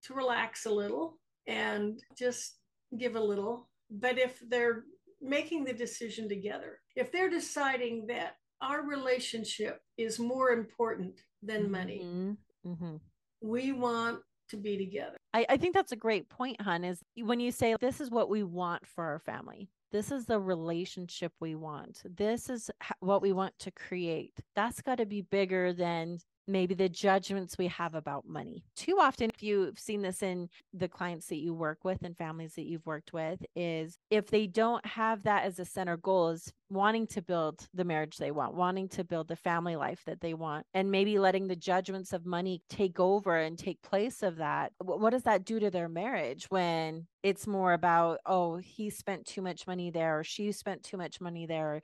to 0.03 0.15
relax 0.15 0.67
a 0.67 0.71
little 0.71 1.19
and 1.47 2.01
just 2.19 2.59
give 2.99 3.17
a 3.17 3.21
little. 3.21 3.71
But 3.91 4.19
if 4.19 4.43
they're 4.47 4.85
making 5.23 5.65
the 5.65 5.73
decision 5.73 6.29
together, 6.29 6.81
if 6.97 7.13
they're 7.13 7.31
deciding 7.31 8.07
that 8.07 8.37
our 8.61 8.83
relationship 8.83 9.81
is 9.99 10.19
more 10.19 10.51
important 10.51 11.21
than 11.43 11.71
money, 11.71 12.01
mm-hmm. 12.05 12.73
mm-hmm. 12.73 12.97
we 13.41 13.73
want 13.73 14.21
to 14.51 14.57
be 14.57 14.77
together. 14.77 15.17
I, 15.33 15.47
I 15.49 15.57
think 15.57 15.75
that's 15.75 15.93
a 15.93 15.97
great 15.97 16.29
point, 16.29 16.61
hun, 16.61 16.85
is 16.85 17.01
when 17.17 17.41
you 17.41 17.51
say 17.51 17.75
this 17.81 18.01
is 18.01 18.11
what 18.11 18.29
we 18.29 18.43
want 18.43 18.87
for 18.87 19.05
our 19.05 19.19
family. 19.19 19.69
This 19.93 20.11
is 20.11 20.27
the 20.27 20.41
relationship 20.41 21.33
we 21.41 21.55
want. 21.55 22.03
This 22.05 22.51
is 22.51 22.71
what 22.99 23.23
we 23.23 23.33
want 23.33 23.57
to 23.61 23.71
create. 23.71 24.33
That's 24.57 24.81
got 24.81 24.99
to 24.99 25.07
be 25.07 25.23
bigger 25.23 25.73
than 25.73 26.19
maybe 26.47 26.75
the 26.75 26.89
judgments 26.89 27.57
we 27.59 27.69
have 27.69 27.95
about 27.95 28.27
money. 28.27 28.65
Too 28.77 28.99
often, 29.01 29.31
if 29.35 29.43
you've 29.43 29.79
seen 29.79 30.03
this 30.03 30.23
in 30.23 30.49
the 30.73 30.89
clients 30.89 31.27
that 31.29 31.39
you 31.39 31.55
work 31.55 31.85
with 31.85 32.03
and 32.03 32.17
families 32.17 32.55
that 32.55 32.67
you've 32.67 32.87
worked 32.87 33.13
with, 33.13 33.45
is 33.57 33.99
if 34.11 34.27
they 34.27 34.47
don't 34.47 34.85
have 34.85 35.23
that 35.23 35.45
as 35.45 35.59
a 35.59 35.65
center 35.65 35.97
goal, 35.97 36.31
is 36.31 36.53
wanting 36.71 37.07
to 37.07 37.23
build 37.23 37.67
the 37.75 37.85
marriage 37.85 38.17
they 38.17 38.31
want, 38.31 38.55
wanting 38.55 38.89
to 38.89 39.05
build 39.05 39.29
the 39.29 39.37
family 39.37 39.77
life 39.77 40.03
that 40.07 40.21
they 40.21 40.35
want, 40.35 40.67
and 40.75 40.91
maybe 40.91 41.19
letting 41.19 41.47
the 41.47 41.57
judgments 41.57 42.13
of 42.13 42.27
money 42.27 42.63
take 42.69 42.99
over 42.99 43.37
and 43.37 43.59
take 43.59 43.81
place 43.83 44.23
of 44.23 44.37
that. 44.37 44.73
What 44.83 45.11
does 45.11 45.23
that 45.23 45.45
do 45.45 45.61
to 45.61 45.71
their 45.71 45.89
marriage 45.89 46.47
when 46.51 47.07
it's 47.23 47.47
more 47.47 47.73
about, 47.73 48.19
oh, 48.27 48.57
he 48.57 48.91
spent 48.91 49.27
too 49.27 49.43
much 49.43 49.67
money 49.67 49.91
there, 49.91 50.19
or 50.19 50.25
she 50.25 50.53
spent 50.53 50.83
too 50.83 50.97
much 50.97 51.21
money 51.21 51.47
there? 51.47 51.81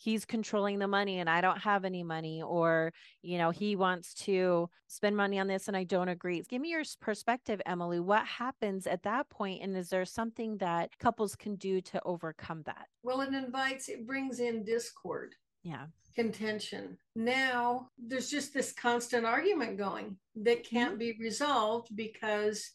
He's 0.00 0.24
controlling 0.24 0.78
the 0.78 0.86
money 0.86 1.18
and 1.18 1.28
I 1.28 1.40
don't 1.40 1.58
have 1.58 1.84
any 1.84 2.04
money, 2.04 2.40
or, 2.40 2.92
you 3.20 3.36
know, 3.36 3.50
he 3.50 3.74
wants 3.74 4.14
to 4.24 4.70
spend 4.86 5.16
money 5.16 5.40
on 5.40 5.48
this 5.48 5.66
and 5.66 5.76
I 5.76 5.82
don't 5.82 6.08
agree. 6.08 6.40
Give 6.48 6.62
me 6.62 6.70
your 6.70 6.84
perspective, 7.00 7.60
Emmalou. 7.66 8.02
What 8.02 8.24
happens 8.24 8.86
at 8.86 9.02
that 9.02 9.28
point, 9.28 9.60
And 9.62 9.76
is 9.76 9.90
there 9.90 10.04
something 10.04 10.56
that 10.58 10.96
couples 11.00 11.34
can 11.34 11.56
do 11.56 11.80
to 11.80 12.00
overcome 12.04 12.62
that? 12.66 12.86
Well, 13.02 13.22
it 13.22 13.34
invites, 13.34 13.88
it 13.88 14.06
brings 14.06 14.38
in 14.38 14.64
discord. 14.64 15.34
Yeah. 15.64 15.86
Contention. 16.14 16.96
Now 17.16 17.90
there's 17.98 18.30
just 18.30 18.54
this 18.54 18.72
constant 18.72 19.26
argument 19.26 19.78
going 19.78 20.16
that 20.36 20.64
can't 20.64 20.92
mm-hmm. 20.92 20.98
be 20.98 21.16
resolved 21.20 21.88
because 21.96 22.70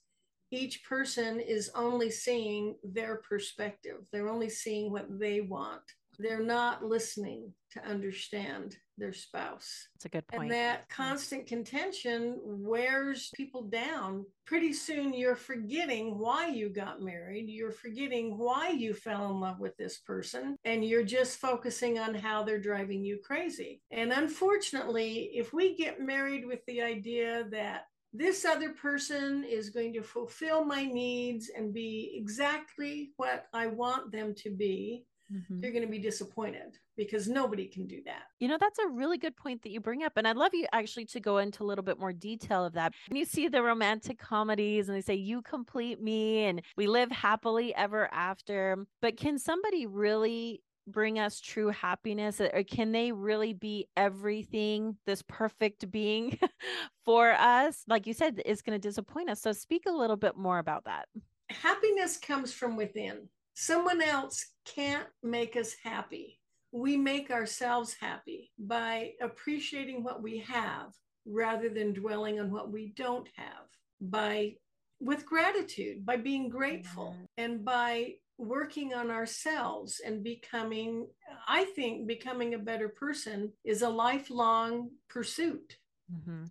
each 0.52 0.84
person 0.84 1.40
is 1.40 1.72
only 1.74 2.12
seeing 2.12 2.76
their 2.84 3.22
perspective. 3.28 4.02
They're 4.12 4.30
only 4.30 4.50
seeing 4.50 4.92
what 4.92 5.08
they 5.20 5.40
want 5.42 5.82
they're 6.20 6.44
not 6.44 6.84
listening 6.84 7.54
to 7.72 7.84
understand 7.86 8.78
their 8.98 9.14
spouse. 9.14 9.88
That's 9.96 10.06
a 10.06 10.10
good 10.10 10.28
point. 10.28 10.44
And 10.44 10.52
that 10.52 10.88
constant 10.90 11.48
contention 11.48 12.40
wears 12.44 13.32
people 13.36 13.64
down. 13.64 14.26
Pretty 14.46 14.74
soon 14.74 15.14
you're 15.14 15.36
forgetting 15.36 16.20
why 16.20 16.48
you 16.48 16.70
got 16.70 17.02
married. 17.02 17.50
You're 17.50 17.72
forgetting 17.72 18.38
why 18.38 18.70
you 18.70 18.94
fell 18.94 19.32
in 19.32 19.40
love 19.40 19.60
with 19.60 19.76
this 19.78 19.98
person. 20.00 20.58
And 20.66 20.86
you're 20.86 21.04
just 21.04 21.40
focusing 21.40 21.98
on 21.98 22.14
how 22.14 22.44
they're 22.44 22.62
driving 22.62 23.04
you 23.04 23.20
crazy. 23.24 23.82
And 23.92 24.12
unfortunately, 24.12 25.32
if 25.34 25.54
we 25.54 25.76
get 25.76 26.00
married 26.00 26.46
with 26.46 26.60
the 26.68 26.82
idea 26.82 27.46
that 27.52 27.86
this 28.16 28.46
other 28.46 28.70
person 28.70 29.44
is 29.44 29.72
going 29.72 29.92
to 29.94 30.04
fulfill 30.04 30.64
my 30.64 30.86
needs 30.86 31.50
and 31.50 31.74
be 31.74 32.14
exactly 32.16 33.10
what 33.18 33.48
I 33.54 33.66
want 33.66 34.12
them 34.12 34.36
to 34.36 34.52
be, 34.52 35.04
mm-hmm. 35.34 35.64
you're 35.64 35.72
going 35.72 35.86
to 35.86 35.92
be 35.92 36.00
disappointed 36.00 36.78
because 36.96 37.28
nobody 37.28 37.66
can 37.66 37.88
do 37.88 38.02
that. 38.06 38.24
You 38.40 38.48
know, 38.48 38.58
that's 38.60 38.80
a 38.80 38.88
really 38.88 39.18
good 39.18 39.36
point 39.36 39.62
that 39.64 39.72
you 39.72 39.80
bring 39.80 40.04
up. 40.04 40.14
And 40.16 40.28
I'd 40.28 40.38
love 40.38 40.54
you 40.54 40.66
actually 40.72 41.06
to 41.06 41.20
go 41.20 41.38
into 41.38 41.64
a 41.64 41.66
little 41.66 41.84
bit 41.84 42.00
more 42.00 42.14
detail 42.14 42.66
of 42.66 42.74
that. 42.74 42.94
When 43.10 43.18
you 43.18 43.26
see 43.26 43.48
the 43.48 43.64
romantic 43.64 44.20
comedies 44.20 44.90
and 44.90 44.98
they 44.98 45.02
say, 45.02 45.16
You 45.16 45.42
complete 45.42 46.02
me 46.02 46.46
and 46.46 46.62
we 46.78 46.88
live 46.88 47.12
happily 47.12 47.74
ever 47.76 48.10
after. 48.14 48.86
But 49.02 49.18
can 49.18 49.40
somebody 49.40 49.86
really 49.86 50.62
bring 50.88 51.18
us 51.18 51.40
true 51.40 51.70
happiness 51.70 52.42
or 52.42 52.64
can 52.64 52.92
they 52.92 53.12
really 53.12 53.54
be 53.54 53.88
everything 53.96 54.98
this 55.06 55.24
perfect 55.28 55.90
being 55.90 56.38
for 57.06 57.32
us 57.32 57.84
like 57.88 58.06
you 58.06 58.14
said 58.14 58.42
it's 58.46 58.62
going 58.62 58.78
to 58.78 58.88
disappoint 58.88 59.30
us 59.30 59.42
so 59.42 59.54
speak 59.54 59.84
a 59.88 59.92
little 59.92 60.18
bit 60.18 60.36
more 60.36 60.60
about 60.60 60.84
that 60.84 61.08
happiness 61.50 62.18
comes 62.18 62.52
from 62.52 62.76
within 62.76 63.30
Someone 63.54 64.02
else 64.02 64.48
can't 64.66 65.08
make 65.22 65.56
us 65.56 65.76
happy. 65.84 66.40
We 66.72 66.98
make 66.98 67.30
ourselves 67.30 67.96
happy 68.00 68.52
by 68.58 69.14
appreciating 69.22 70.04
what 70.04 70.24
we 70.24 70.40
have 70.40 70.94
rather 71.26 71.70
than 71.70 71.94
dwelling 71.94 72.40
on 72.40 72.52
what 72.52 72.72
we 72.72 72.94
don't 72.96 73.30
have, 73.36 73.68
by 74.02 74.56
with 75.00 75.26
gratitude, 75.26 76.06
by 76.06 76.18
being 76.18 76.50
grateful, 76.50 77.16
and 77.38 77.64
by 77.64 78.16
working 78.38 78.94
on 78.94 79.12
ourselves 79.12 80.02
and 80.04 80.24
becoming, 80.24 81.08
I 81.48 81.66
think, 81.66 82.08
becoming 82.08 82.54
a 82.54 82.60
better 82.60 82.90
person 82.90 83.54
is 83.64 83.82
a 83.82 83.90
lifelong 83.90 84.90
pursuit. 85.10 85.78
Mm-hmm. 86.12 86.46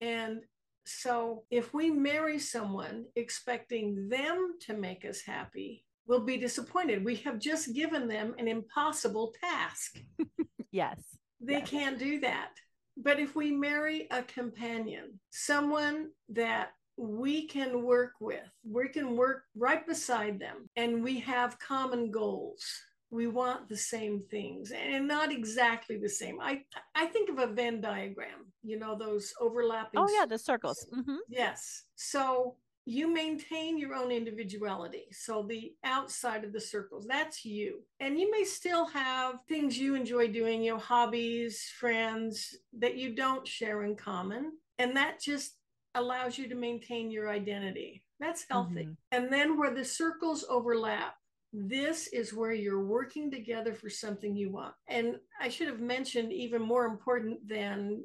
And 0.00 0.42
So 0.86 1.44
if 1.50 1.72
we 1.72 1.90
marry 1.90 2.38
someone 2.38 3.06
expecting 3.16 4.08
them 4.08 4.54
to 4.60 4.74
make 4.74 5.04
us 5.04 5.22
happy, 5.22 5.84
we'll 6.06 6.24
be 6.24 6.36
disappointed. 6.36 7.04
We 7.04 7.16
have 7.16 7.38
just 7.38 7.74
given 7.74 8.08
them 8.08 8.34
an 8.38 8.48
impossible 8.48 9.34
task. 9.40 10.00
yes. 10.70 11.00
They 11.40 11.58
yes. 11.58 11.70
can't 11.70 11.98
do 11.98 12.20
that. 12.20 12.50
But 12.96 13.18
if 13.18 13.34
we 13.34 13.50
marry 13.50 14.06
a 14.10 14.22
companion, 14.22 15.18
someone 15.30 16.10
that 16.28 16.70
we 16.96 17.46
can 17.46 17.82
work 17.82 18.12
with, 18.20 18.48
we 18.64 18.88
can 18.88 19.16
work 19.16 19.44
right 19.56 19.84
beside 19.86 20.38
them, 20.38 20.68
and 20.76 21.02
we 21.02 21.18
have 21.20 21.58
common 21.58 22.10
goals. 22.10 22.64
We 23.10 23.26
want 23.26 23.68
the 23.68 23.76
same 23.76 24.22
things 24.30 24.72
and 24.72 25.06
not 25.06 25.30
exactly 25.30 25.98
the 25.98 26.08
same. 26.08 26.40
I 26.40 26.62
I 26.94 27.06
think 27.06 27.30
of 27.30 27.38
a 27.38 27.46
Venn 27.46 27.80
diagram, 27.80 28.46
you 28.62 28.78
know, 28.78 28.96
those 28.96 29.32
overlapping. 29.40 30.00
Oh 30.00 30.08
yeah, 30.08 30.26
the 30.26 30.38
circles. 30.38 30.86
Mm-hmm. 30.92 31.18
Yes. 31.28 31.84
So 31.94 32.56
you 32.86 33.12
maintain 33.12 33.78
your 33.78 33.94
own 33.94 34.10
individuality. 34.10 35.04
So 35.10 35.42
the 35.48 35.72
outside 35.84 36.44
of 36.44 36.52
the 36.52 36.60
circles, 36.60 37.06
that's 37.06 37.44
you. 37.44 37.80
And 38.00 38.18
you 38.18 38.30
may 38.30 38.44
still 38.44 38.86
have 38.86 39.40
things 39.48 39.78
you 39.78 39.94
enjoy 39.94 40.28
doing, 40.28 40.62
you 40.62 40.72
know, 40.72 40.78
hobbies, 40.78 41.70
friends 41.78 42.54
that 42.78 42.96
you 42.96 43.14
don't 43.14 43.48
share 43.48 43.84
in 43.84 43.96
common. 43.96 44.52
And 44.78 44.96
that 44.96 45.20
just 45.20 45.54
allows 45.94 46.36
you 46.36 46.48
to 46.48 46.54
maintain 46.54 47.10
your 47.10 47.30
identity. 47.30 48.02
That's 48.20 48.44
healthy. 48.50 48.84
Mm-hmm. 48.84 48.92
And 49.12 49.32
then 49.32 49.58
where 49.58 49.74
the 49.74 49.84
circles 49.84 50.44
overlap, 50.48 51.14
this 51.52 52.08
is 52.08 52.34
where 52.34 52.52
you're 52.52 52.84
working 52.84 53.30
together 53.30 53.72
for 53.72 53.88
something 53.88 54.36
you 54.36 54.50
want. 54.50 54.74
And 54.88 55.16
I 55.40 55.48
should 55.48 55.68
have 55.68 55.80
mentioned, 55.80 56.32
even 56.32 56.60
more 56.60 56.84
important 56.84 57.48
than 57.48 58.04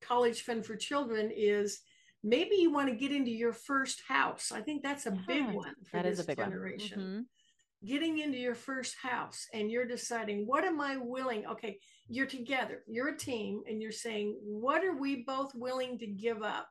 College 0.00 0.42
Fund 0.42 0.64
for 0.64 0.76
Children, 0.76 1.30
is 1.34 1.80
maybe 2.26 2.56
you 2.56 2.72
want 2.72 2.88
to 2.88 2.94
get 2.94 3.12
into 3.12 3.30
your 3.30 3.52
first 3.52 4.02
house. 4.06 4.50
I 4.52 4.60
think 4.60 4.82
that's 4.82 5.06
a 5.06 5.10
yeah, 5.10 5.22
big 5.26 5.54
one 5.54 5.74
for 5.84 5.98
that 5.98 6.02
this 6.02 6.18
is 6.18 6.24
a 6.24 6.26
big 6.26 6.38
generation. 6.38 7.00
Mm-hmm. 7.00 7.86
Getting 7.86 8.18
into 8.18 8.38
your 8.38 8.54
first 8.54 8.96
house 9.00 9.46
and 9.54 9.70
you're 9.70 9.86
deciding, 9.86 10.46
what 10.46 10.64
am 10.64 10.80
I 10.80 10.96
willing? 10.96 11.46
Okay, 11.46 11.78
you're 12.08 12.26
together, 12.26 12.82
you're 12.88 13.08
a 13.08 13.16
team, 13.16 13.62
and 13.68 13.80
you're 13.80 13.92
saying, 13.92 14.36
what 14.42 14.84
are 14.84 14.96
we 14.96 15.22
both 15.24 15.54
willing 15.54 15.98
to 15.98 16.06
give 16.06 16.42
up 16.42 16.68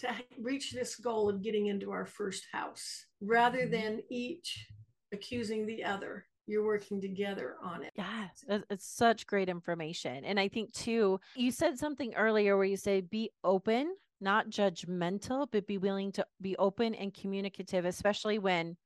to 0.00 0.08
reach 0.40 0.72
this 0.72 0.96
goal 0.96 1.28
of 1.28 1.42
getting 1.42 1.66
into 1.66 1.90
our 1.90 2.06
first 2.06 2.44
house 2.50 3.04
rather 3.20 3.62
mm-hmm. 3.62 3.72
than 3.72 4.00
each 4.10 4.66
accusing 5.12 5.66
the 5.66 5.84
other? 5.84 6.24
you're 6.50 6.64
working 6.64 6.98
together 6.98 7.56
on 7.62 7.82
it. 7.82 7.92
Yes, 7.94 8.42
it's 8.70 8.86
such 8.86 9.26
great 9.26 9.50
information. 9.50 10.24
And 10.24 10.40
I 10.40 10.48
think 10.48 10.72
too, 10.72 11.20
you 11.36 11.50
said 11.50 11.78
something 11.78 12.14
earlier 12.14 12.56
where 12.56 12.64
you 12.64 12.78
say 12.78 13.02
be 13.02 13.30
open 13.44 13.94
not 14.20 14.50
judgmental, 14.50 15.46
but 15.50 15.66
be 15.66 15.78
willing 15.78 16.12
to 16.12 16.26
be 16.40 16.56
open 16.56 16.94
and 16.94 17.14
communicative, 17.14 17.84
especially 17.84 18.38
when 18.38 18.76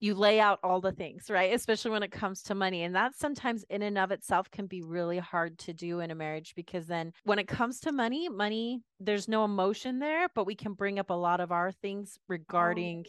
you 0.00 0.14
lay 0.14 0.38
out 0.38 0.58
all 0.62 0.80
the 0.80 0.92
things, 0.92 1.30
right? 1.30 1.54
Especially 1.54 1.90
when 1.90 2.02
it 2.02 2.10
comes 2.10 2.42
to 2.42 2.54
money. 2.54 2.82
And 2.82 2.94
that 2.94 3.16
sometimes 3.16 3.64
in 3.70 3.80
and 3.82 3.96
of 3.96 4.10
itself 4.10 4.50
can 4.50 4.66
be 4.66 4.82
really 4.82 5.18
hard 5.18 5.58
to 5.60 5.72
do 5.72 6.00
in 6.00 6.10
a 6.10 6.14
marriage 6.14 6.52
because 6.54 6.86
then 6.86 7.12
when 7.24 7.38
it 7.38 7.48
comes 7.48 7.80
to 7.80 7.92
money, 7.92 8.28
money, 8.28 8.82
there's 9.00 9.28
no 9.28 9.44
emotion 9.44 10.00
there, 10.00 10.28
but 10.34 10.44
we 10.44 10.54
can 10.54 10.74
bring 10.74 10.98
up 10.98 11.10
a 11.10 11.14
lot 11.14 11.40
of 11.40 11.52
our 11.52 11.72
things 11.72 12.18
regarding 12.28 13.04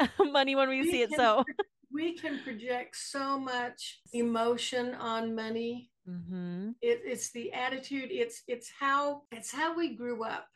oh. 0.00 0.24
money 0.30 0.56
when 0.56 0.68
we, 0.68 0.80
we 0.80 0.90
see 0.90 1.02
it. 1.02 1.10
So 1.14 1.44
we 1.92 2.16
can 2.16 2.40
project 2.42 2.96
so 2.96 3.38
much 3.38 4.00
emotion 4.12 4.94
on 4.94 5.34
money. 5.34 5.90
Mm-hmm. 6.08 6.70
It, 6.80 7.02
it's 7.04 7.30
the 7.32 7.52
attitude. 7.52 8.08
It's 8.10 8.42
it's 8.48 8.70
how 8.78 9.22
it's 9.30 9.52
how 9.52 9.76
we 9.76 9.94
grew 9.94 10.24
up 10.24 10.48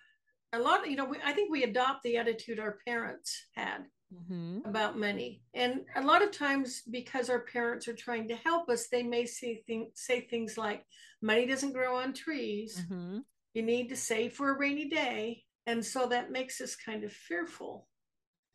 a 0.52 0.58
lot, 0.58 0.88
you 0.88 0.96
know, 0.96 1.04
we, 1.04 1.16
I 1.24 1.32
think 1.32 1.50
we 1.50 1.64
adopt 1.64 2.02
the 2.02 2.16
attitude 2.18 2.58
our 2.58 2.78
parents 2.86 3.46
had 3.54 3.86
mm-hmm. 4.12 4.68
about 4.68 4.98
money. 4.98 5.42
And 5.54 5.80
a 5.96 6.02
lot 6.02 6.22
of 6.22 6.30
times, 6.30 6.82
because 6.90 7.30
our 7.30 7.40
parents 7.40 7.88
are 7.88 7.94
trying 7.94 8.28
to 8.28 8.36
help 8.36 8.68
us, 8.68 8.88
they 8.88 9.02
may 9.02 9.26
say, 9.26 9.62
think, 9.66 9.90
say 9.94 10.20
things 10.20 10.58
like, 10.58 10.84
money 11.20 11.46
doesn't 11.46 11.72
grow 11.72 11.96
on 11.96 12.12
trees. 12.12 12.84
Mm-hmm. 12.84 13.18
You 13.54 13.62
need 13.62 13.88
to 13.88 13.96
save 13.96 14.34
for 14.34 14.50
a 14.50 14.58
rainy 14.58 14.88
day. 14.88 15.44
And 15.66 15.84
so 15.84 16.06
that 16.08 16.32
makes 16.32 16.60
us 16.60 16.76
kind 16.76 17.04
of 17.04 17.12
fearful. 17.12 17.86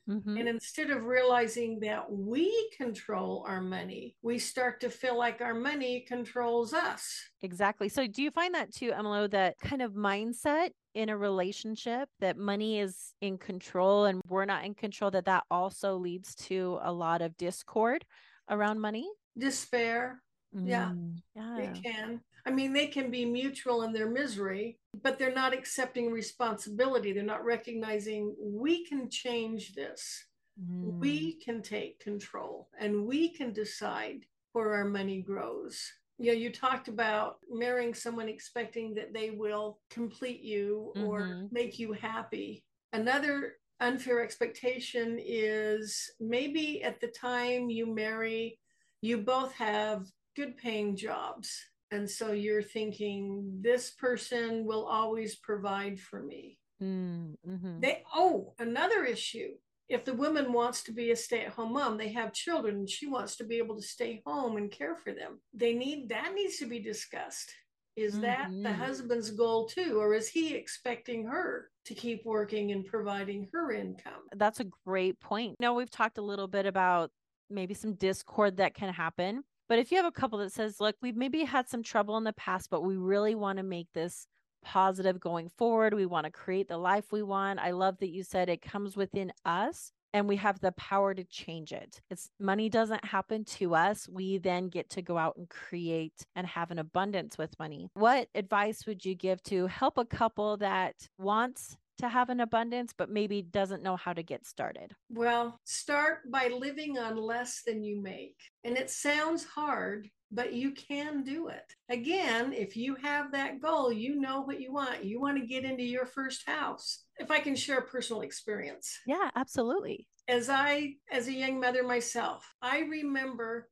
Mm-hmm. 0.10 0.38
And 0.38 0.48
instead 0.48 0.90
of 0.90 1.06
realizing 1.06 1.82
that 1.82 2.10
we 2.10 2.72
control 2.78 3.46
our 3.48 3.60
money, 3.60 4.16
we 4.22 4.40
start 4.40 4.80
to 4.82 4.90
feel 4.90 5.18
like 5.18 5.42
our 5.42 5.54
money 5.54 6.06
controls 6.08 6.74
us. 6.74 7.22
Exactly. 7.42 7.90
So, 7.90 8.08
do 8.08 8.22
you 8.22 8.32
find 8.32 8.54
that 8.56 8.74
too, 8.74 8.92
Emmalou, 8.92 9.30
that 9.32 9.56
kind 9.60 9.82
of 9.82 9.94
mindset 9.94 10.70
in 10.98 11.10
a 11.10 11.18
relationship 11.18 12.10
that 12.20 12.38
money 12.38 12.80
is 12.80 13.14
in 13.22 13.38
control 13.38 14.06
and 14.06 14.20
we're 14.28 14.46
not 14.46 14.66
in 14.66 14.74
control, 14.74 15.12
that 15.12 15.26
that 15.26 15.44
also 15.52 15.96
leads 15.96 16.34
to 16.34 16.80
a 16.82 16.92
lot 16.92 17.22
of 17.22 17.38
discord 17.38 18.04
around 18.50 18.82
money? 18.82 19.08
Despair. 19.38 20.24
Mm, 20.56 20.68
yeah, 20.68 20.92
yeah, 21.36 21.58
it 21.60 21.84
can. 21.84 22.20
I 22.48 22.50
mean, 22.50 22.74
they 22.74 22.88
can 22.88 23.12
be 23.12 23.26
mutual 23.26 23.84
in 23.84 23.94
their 23.94 24.10
misery, 24.10 24.80
but 25.04 25.20
they're 25.20 25.34
not 25.36 25.54
accepting 25.54 26.12
responsibility. 26.12 27.14
They're 27.14 27.24
not 27.24 27.46
recognizing 27.46 28.34
we 28.40 28.84
can 28.86 29.08
change 29.08 29.76
this. 29.76 30.26
Mm. 30.60 30.98
We 30.98 31.34
can 31.34 31.62
take 31.62 32.00
control 32.00 32.70
and 32.80 33.06
we 33.06 33.30
can 33.30 33.54
decide 33.54 34.26
where 34.54 34.74
our 34.74 34.86
money 34.86 35.22
grows. 35.22 35.94
You 36.20 36.32
know, 36.32 36.38
you 36.38 36.52
talked 36.52 36.88
about 36.88 37.38
marrying 37.52 37.94
someone 37.94 38.28
expecting 38.28 38.96
that 38.96 39.14
they 39.14 39.30
will 39.30 39.80
complete 39.92 40.42
you 40.42 40.92
or 40.96 41.22
mm-hmm. 41.22 41.46
make 41.52 41.78
you 41.78 41.94
happy. 41.94 42.64
Another 42.94 43.54
unfair 43.80 44.24
expectation 44.24 45.20
is 45.24 46.10
maybe 46.20 46.82
at 46.84 47.00
the 47.00 47.08
time 47.08 47.70
you 47.70 47.94
marry, 47.94 48.60
you 49.02 49.20
both 49.20 49.54
have 49.54 50.08
good 50.36 50.58
paying 50.58 50.96
jobs 50.96 51.62
and 51.92 52.10
so 52.10 52.32
you're 52.32 52.64
thinking, 52.64 53.60
this 53.62 53.92
person 53.92 54.66
will 54.66 54.86
always 54.86 55.36
provide 55.36 56.00
for 56.00 56.22
me. 56.22 56.58
Mm-hmm. 56.82 57.80
They 57.80 58.04
oh, 58.14 58.54
another 58.60 59.06
issue. 59.06 59.54
If 59.90 60.06
the 60.06 60.14
woman 60.14 60.52
wants 60.52 60.84
to 60.84 60.92
be 60.92 61.12
a 61.12 61.16
stay-at-home 61.16 61.74
mom, 61.74 61.98
they 61.98 62.10
have 62.10 62.34
children 62.34 62.76
and 62.76 62.90
she 62.90 63.08
wants 63.08 63.38
to 63.38 63.46
be 63.46 63.58
able 63.58 63.76
to 63.76 63.82
stay 63.82 64.22
home 64.26 64.58
and 64.58 64.72
care 64.72 64.96
for 64.96 65.14
them. 65.14 65.40
They 65.54 65.74
need 65.74 66.10
that 66.10 66.34
needs 66.34 66.58
to 66.58 66.66
be 66.66 66.80
discussed. 66.80 67.54
Is 67.96 68.14
mm-hmm. 68.14 68.22
that 68.22 68.50
the 68.50 68.70
mm-hmm. 68.70 68.82
husband's 68.82 69.32
goal 69.32 69.68
too? 69.68 70.00
Or 70.00 70.14
is 70.14 70.28
he 70.28 70.54
expecting 70.54 71.26
her 71.26 71.70
to 71.86 71.96
keep 71.96 72.26
working 72.26 72.72
and 72.72 72.86
providing 72.86 73.48
her 73.54 73.72
income? 73.72 74.28
That's 74.36 74.60
a 74.60 74.68
great 74.86 75.20
point. 75.20 75.56
Now, 75.60 75.74
we've 75.74 75.90
talked 75.90 76.18
a 76.18 76.22
little 76.22 76.48
bit 76.48 76.66
about 76.66 77.10
maybe 77.50 77.74
some 77.74 77.94
discord 77.94 78.58
that 78.58 78.76
can 78.76 78.94
happen 78.94 79.44
but 79.70 79.80
if 79.80 79.92
you 79.92 79.98
have 79.98 80.06
a 80.06 80.12
couple 80.12 80.40
that 80.40 80.54
says, 80.54 80.80
look, 80.80 80.96
we've 81.02 81.16
maybe 81.16 81.44
had 81.44 81.68
some 81.68 81.84
trouble 81.84 82.18
in 82.18 82.24
the 82.24 82.34
past, 82.34 82.70
but 82.70 82.84
we 82.84 82.96
really 82.96 83.36
want 83.36 83.58
to 83.58 83.64
make 83.64 83.88
this 83.94 84.28
positive 84.68 85.18
going 85.18 85.50
forward. 85.58 85.94
We 85.94 86.06
want 86.06 86.26
to 86.26 86.32
create 86.32 86.68
the 86.68 86.78
life 86.78 87.06
we 87.10 87.24
want. 87.24 87.60
I 87.60 87.72
love 87.72 87.98
that 88.00 88.10
you 88.10 88.22
said 88.22 88.50
it 88.50 88.62
comes 88.62 88.98
within 88.98 89.32
us 89.46 89.94
and 90.14 90.28
we 90.28 90.36
have 90.36 90.60
the 90.60 90.74
power 90.74 91.14
to 91.14 91.24
change 91.24 91.72
it. 91.72 92.02
It's 92.10 92.30
money 92.38 92.68
doesn't 92.68 93.06
happen 93.06 93.46
to 93.46 93.76
us. 93.76 94.10
We 94.10 94.40
then 94.40 94.68
get 94.68 94.90
to 94.92 95.02
go 95.02 95.18
out 95.18 95.38
and 95.38 95.48
create 95.48 96.26
and 96.36 96.46
have 96.46 96.70
an 96.70 96.80
abundance 96.80 97.38
with 97.38 97.58
money. 97.60 97.88
What 97.94 98.28
advice 98.36 98.86
would 98.86 99.06
you 99.06 99.16
give 99.16 99.42
to 99.44 99.68
help 99.68 99.98
a 99.98 100.06
couple 100.06 100.58
that 100.58 100.96
wants 101.18 101.78
to 102.00 102.10
have 102.10 102.30
an 102.30 102.42
abundance, 102.42 102.94
but 102.96 103.10
maybe 103.10 103.42
doesn't 103.42 103.84
know 103.84 103.96
how 103.96 104.12
to 104.12 104.22
get 104.22 104.46
started? 104.46 104.92
Well, 105.10 105.60
start 105.64 106.30
by 106.30 106.50
living 106.50 106.98
on 106.98 107.16
less 107.16 107.64
than 107.66 107.84
you 107.84 108.02
make. 108.02 108.36
And 108.66 108.78
it 108.78 108.90
sounds 108.90 109.46
hard, 109.46 110.10
but 110.32 110.54
you 110.54 110.72
can 110.72 111.24
do 111.24 111.48
it. 111.48 111.74
Again, 111.90 112.54
if 112.54 112.76
you 112.76 112.96
have 112.96 113.32
that 113.32 113.62
goal, 113.62 113.92
you 113.92 114.20
know 114.20 114.42
what 114.42 114.60
you 114.60 114.74
want. 114.74 115.06
You 115.06 115.20
want 115.22 115.38
to 115.40 115.46
get 115.46 115.64
into 115.64 115.84
your 115.84 116.06
first 116.06 116.48
house. 116.48 117.04
If 117.18 117.32
I 117.32 117.40
can 117.40 117.56
share 117.56 117.80
a 117.80 117.88
personal 117.88 118.22
experience. 118.22 119.00
Yeah, 119.06 119.30
absolutely. 119.36 120.08
As 120.28 120.50
I, 120.50 120.96
as 121.12 121.28
a 121.28 121.34
young 121.34 121.60
mother 121.60 121.84
myself, 121.84 122.46
I 122.62 122.80
remember 122.80 123.70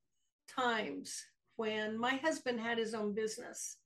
times 0.56 1.22
when 1.58 1.98
my 1.98 2.15
husband 2.15 2.60
had 2.60 2.78
his 2.78 2.94
own 2.94 3.13
business 3.13 3.78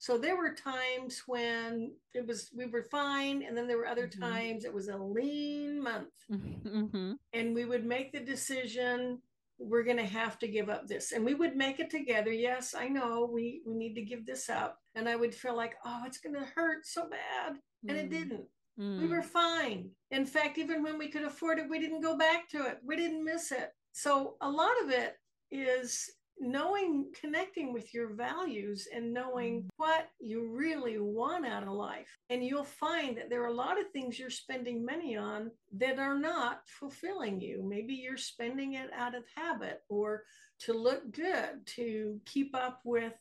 so 0.00 0.16
there 0.16 0.36
were 0.36 0.54
times 0.54 1.24
when 1.26 1.92
it 2.14 2.26
was 2.26 2.50
we 2.56 2.66
were 2.66 2.86
fine, 2.90 3.42
and 3.42 3.56
then 3.56 3.66
there 3.66 3.76
were 3.76 3.86
other 3.86 4.06
mm-hmm. 4.06 4.22
times 4.22 4.64
it 4.64 4.72
was 4.72 4.88
a 4.88 4.96
lean 4.96 5.82
month, 5.82 6.12
mm-hmm. 6.30 7.12
and 7.32 7.54
we 7.54 7.64
would 7.64 7.84
make 7.84 8.12
the 8.12 8.20
decision 8.20 9.20
we're 9.58 9.84
going 9.84 9.96
to 9.98 10.04
have 10.04 10.38
to 10.38 10.48
give 10.48 10.68
up 10.68 10.86
this, 10.86 11.12
and 11.12 11.24
we 11.24 11.34
would 11.34 11.56
make 11.56 11.80
it 11.80 11.90
together. 11.90 12.30
Yes, 12.30 12.74
I 12.74 12.88
know 12.88 13.28
we 13.32 13.62
we 13.66 13.74
need 13.74 13.94
to 13.94 14.02
give 14.02 14.24
this 14.24 14.48
up, 14.48 14.78
and 14.94 15.08
I 15.08 15.16
would 15.16 15.34
feel 15.34 15.56
like 15.56 15.74
oh 15.84 16.02
it's 16.06 16.18
going 16.18 16.34
to 16.34 16.46
hurt 16.54 16.86
so 16.86 17.08
bad, 17.08 17.56
and 17.88 17.98
mm. 17.98 18.00
it 18.00 18.10
didn't. 18.10 18.46
Mm. 18.78 19.00
We 19.02 19.08
were 19.08 19.22
fine. 19.22 19.90
In 20.10 20.24
fact, 20.24 20.58
even 20.58 20.82
when 20.82 20.98
we 20.98 21.08
could 21.08 21.24
afford 21.24 21.58
it, 21.58 21.68
we 21.68 21.80
didn't 21.80 22.00
go 22.00 22.16
back 22.16 22.48
to 22.50 22.66
it. 22.66 22.78
We 22.84 22.96
didn't 22.96 23.24
miss 23.24 23.50
it. 23.50 23.72
So 23.92 24.36
a 24.40 24.48
lot 24.48 24.80
of 24.84 24.90
it 24.90 25.16
is 25.50 26.08
knowing, 26.40 27.12
connecting 27.20 27.72
with 27.72 27.92
your 27.92 28.08
values 28.14 28.88
and 28.92 29.12
knowing 29.12 29.62
Mm. 29.62 29.68
what 29.76 30.10
you 30.20 30.48
really 30.48 30.98
want 30.98 31.46
out 31.46 31.62
of 31.62 31.70
life. 31.70 32.18
And 32.30 32.44
you'll 32.44 32.64
find 32.64 33.16
that 33.16 33.30
there 33.30 33.42
are 33.42 33.48
a 33.48 33.52
lot 33.52 33.80
of 33.80 33.90
things 33.90 34.18
you're 34.18 34.30
spending 34.30 34.84
money 34.84 35.16
on 35.16 35.50
that 35.72 35.98
are 35.98 36.18
not 36.18 36.68
fulfilling 36.68 37.40
you. 37.40 37.62
Maybe 37.62 37.94
you're 37.94 38.16
spending 38.16 38.74
it 38.74 38.90
out 38.92 39.14
of 39.14 39.24
habit 39.34 39.82
or 39.88 40.24
to 40.60 40.72
look 40.72 41.10
good, 41.12 41.66
to 41.66 42.20
keep 42.24 42.54
up 42.54 42.80
with 42.84 43.14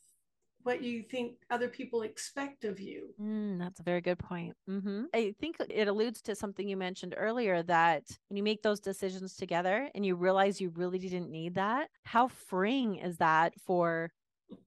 what 0.67 0.83
you 0.83 1.01
think 1.01 1.37
other 1.49 1.69
people 1.69 2.01
expect 2.01 2.65
of 2.65 2.77
you. 2.77 3.07
Mm, 3.21 3.57
that's 3.57 3.79
a 3.79 3.83
very 3.83 4.01
good 4.01 4.19
point. 4.19 4.53
hmm 4.67 5.05
I 5.15 5.33
think 5.39 5.55
it 5.69 5.87
alludes 5.87 6.21
to 6.23 6.35
something 6.35 6.67
you 6.67 6.75
mentioned 6.75 7.15
earlier 7.17 7.63
that 7.63 8.03
when 8.27 8.35
you 8.35 8.43
make 8.43 8.61
those 8.63 8.81
decisions 8.81 9.37
together 9.37 9.89
and 9.95 10.05
you 10.05 10.15
realize 10.17 10.59
you 10.59 10.73
really 10.75 10.99
didn't 10.99 11.31
need 11.31 11.55
that, 11.55 11.87
how 12.03 12.27
freeing 12.27 12.97
is 12.97 13.15
that 13.19 13.53
for 13.65 14.11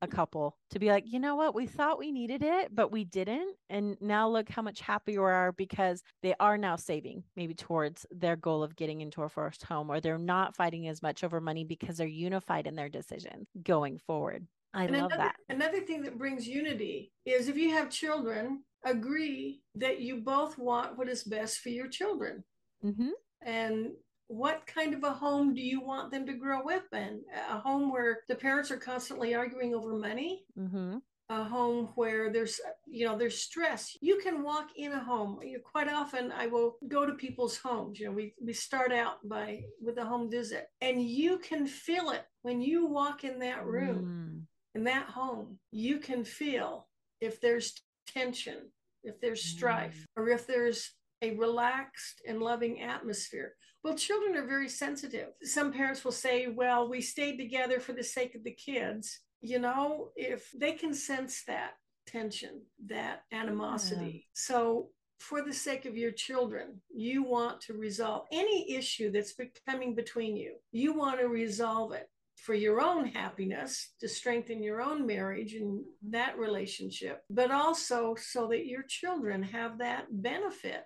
a 0.01 0.09
couple 0.09 0.57
to 0.71 0.79
be 0.79 0.89
like, 0.89 1.05
you 1.07 1.21
know 1.21 1.37
what, 1.37 1.55
we 1.55 1.67
thought 1.67 1.99
we 1.99 2.13
needed 2.13 2.43
it, 2.43 2.75
but 2.75 2.91
we 2.91 3.05
didn't. 3.05 3.55
And 3.69 3.99
now 4.01 4.27
look 4.27 4.49
how 4.49 4.63
much 4.63 4.81
happier 4.81 5.23
we 5.23 5.31
are 5.31 5.53
because 5.53 6.03
they 6.23 6.35
are 6.41 6.57
now 6.57 6.77
saving 6.77 7.25
maybe 7.37 7.53
towards 7.53 8.07
their 8.11 8.37
goal 8.37 8.63
of 8.63 8.75
getting 8.75 9.03
into 9.03 9.23
a 9.23 9.29
first 9.29 9.65
home, 9.65 9.91
or 9.91 10.01
they're 10.01 10.17
not 10.17 10.57
fighting 10.57 10.89
as 10.89 11.03
much 11.03 11.23
over 11.25 11.43
money 11.43 11.65
because 11.65 11.99
they're 11.99 12.07
unified 12.07 12.67
in 12.67 12.75
their 12.75 12.89
decision 12.89 13.47
going 13.63 13.99
forward. 14.07 14.47
I 14.73 14.87
And 14.87 14.97
love 14.97 15.11
another, 15.11 15.23
that. 15.25 15.37
Another 15.49 15.81
thing 15.81 16.03
that 16.03 16.19
brings 16.19 16.47
unity 16.47 17.13
is 17.25 17.49
if 17.49 17.57
you 17.57 17.71
have 17.71 17.91
children, 17.91 18.65
agree 18.85 19.63
that 19.75 20.01
you 20.01 20.17
both 20.23 20.59
want 20.59 20.97
what 20.97 21.09
is 21.09 21.23
best 21.25 21.59
for 21.61 21.69
your 21.71 21.89
children. 21.89 22.45
hmm 22.83 23.11
And 23.43 23.93
what 24.29 24.67
kind 24.67 24.95
of 24.95 25.03
a 25.03 25.13
home 25.13 25.55
do 25.55 25.61
you 25.61 25.81
want 25.81 26.11
them 26.13 26.25
to 26.27 26.33
grow 26.35 26.69
up 26.71 26.85
in? 26.93 27.23
A 27.51 27.59
home 27.59 27.91
where 27.91 28.21
the 28.29 28.37
parents 28.37 28.71
are 28.71 28.77
constantly 28.79 29.35
arguing 29.35 29.75
over 29.75 29.95
money? 29.95 30.45
hmm 30.57 30.99
A 31.29 31.45
home 31.45 31.87
where 31.95 32.31
there's, 32.33 32.61
you 32.87 33.07
know, 33.07 33.17
there's 33.17 33.39
stress. 33.39 33.97
You 34.01 34.19
can 34.19 34.43
walk 34.43 34.69
in 34.77 34.93
a 34.93 34.99
home. 35.03 35.41
You 35.43 35.61
quite 35.61 35.89
often, 35.89 36.33
I 36.33 36.47
will 36.47 36.77
go 36.89 37.07
to 37.07 37.15
people's 37.15 37.57
homes. 37.57 38.01
You 38.01 38.07
know, 38.07 38.13
we 38.13 38.35
we 38.41 38.53
start 38.53 38.93
out 38.93 39.17
by 39.29 39.63
with 39.81 39.99
a 39.99 40.05
home 40.05 40.31
visit, 40.31 40.69
and 40.81 41.03
you 41.03 41.39
can 41.39 41.67
feel 41.67 42.11
it 42.11 42.25
when 42.43 42.61
you 42.61 42.87
walk 42.87 43.25
in 43.25 43.39
that 43.41 43.65
room 43.67 44.07
Mm. 44.07 44.40
In 44.75 44.85
that 44.85 45.07
home, 45.07 45.59
you 45.71 45.99
can 45.99 46.25
feel 46.25 46.87
if 47.21 47.41
there's 47.41 47.75
tension, 48.07 48.71
if 49.03 49.21
there's 49.21 49.43
strife, 49.43 49.97
mm. 49.97 50.23
or 50.23 50.29
if 50.29 50.47
there's 50.47 50.93
a 51.23 51.37
relaxed 51.37 52.23
and 52.27 52.41
loving 52.41 52.81
atmosphere. 52.81 53.55
Well, 53.83 53.95
children 53.95 54.37
are 54.37 54.47
very 54.47 54.69
sensitive. 54.69 55.29
Some 55.43 55.73
parents 55.73 56.05
will 56.05 56.13
say, 56.13 56.49
Well, 56.49 56.89
we 56.89 57.01
stayed 57.01 57.37
together 57.37 57.81
for 57.81 57.93
the 57.93 58.05
sake 58.05 58.35
of 58.35 58.45
the 58.45 58.53
kids. 58.55 59.21
You 59.41 59.59
know, 59.59 60.11
if 60.17 60.51
they 60.53 60.73
can 60.73 60.93
sense 60.93 61.45
that 61.47 61.73
tension, 62.07 62.63
that 62.87 63.23
animosity. 63.33 64.27
So, 64.35 64.89
for 65.19 65.43
the 65.43 65.53
sake 65.53 65.85
of 65.85 65.97
your 65.97 66.13
children, 66.13 66.81
you 66.95 67.23
want 67.23 67.61
to 67.63 67.75
resolve 67.75 68.27
any 68.33 68.71
issue 68.75 69.11
that's 69.11 69.35
coming 69.69 69.95
between 69.95 70.37
you. 70.37 70.55
You 70.73 70.95
want 70.95 71.21
to 71.21 71.29
resolve 71.29 71.93
it 71.93 72.09
for 72.45 72.55
your 72.55 72.81
own 72.81 73.07
happiness 73.07 73.93
to 74.01 74.09
strengthen 74.09 74.63
your 74.63 74.81
own 74.81 75.07
marriage 75.07 75.55
and 75.55 75.85
that 76.09 76.39
relationship, 76.39 77.23
but 77.31 77.51
also 77.51 78.15
so 78.15 78.47
that 78.49 78.67
your 78.67 78.83
children 78.89 79.43
have 79.43 79.79
that 79.79 80.07
benefit 80.11 80.85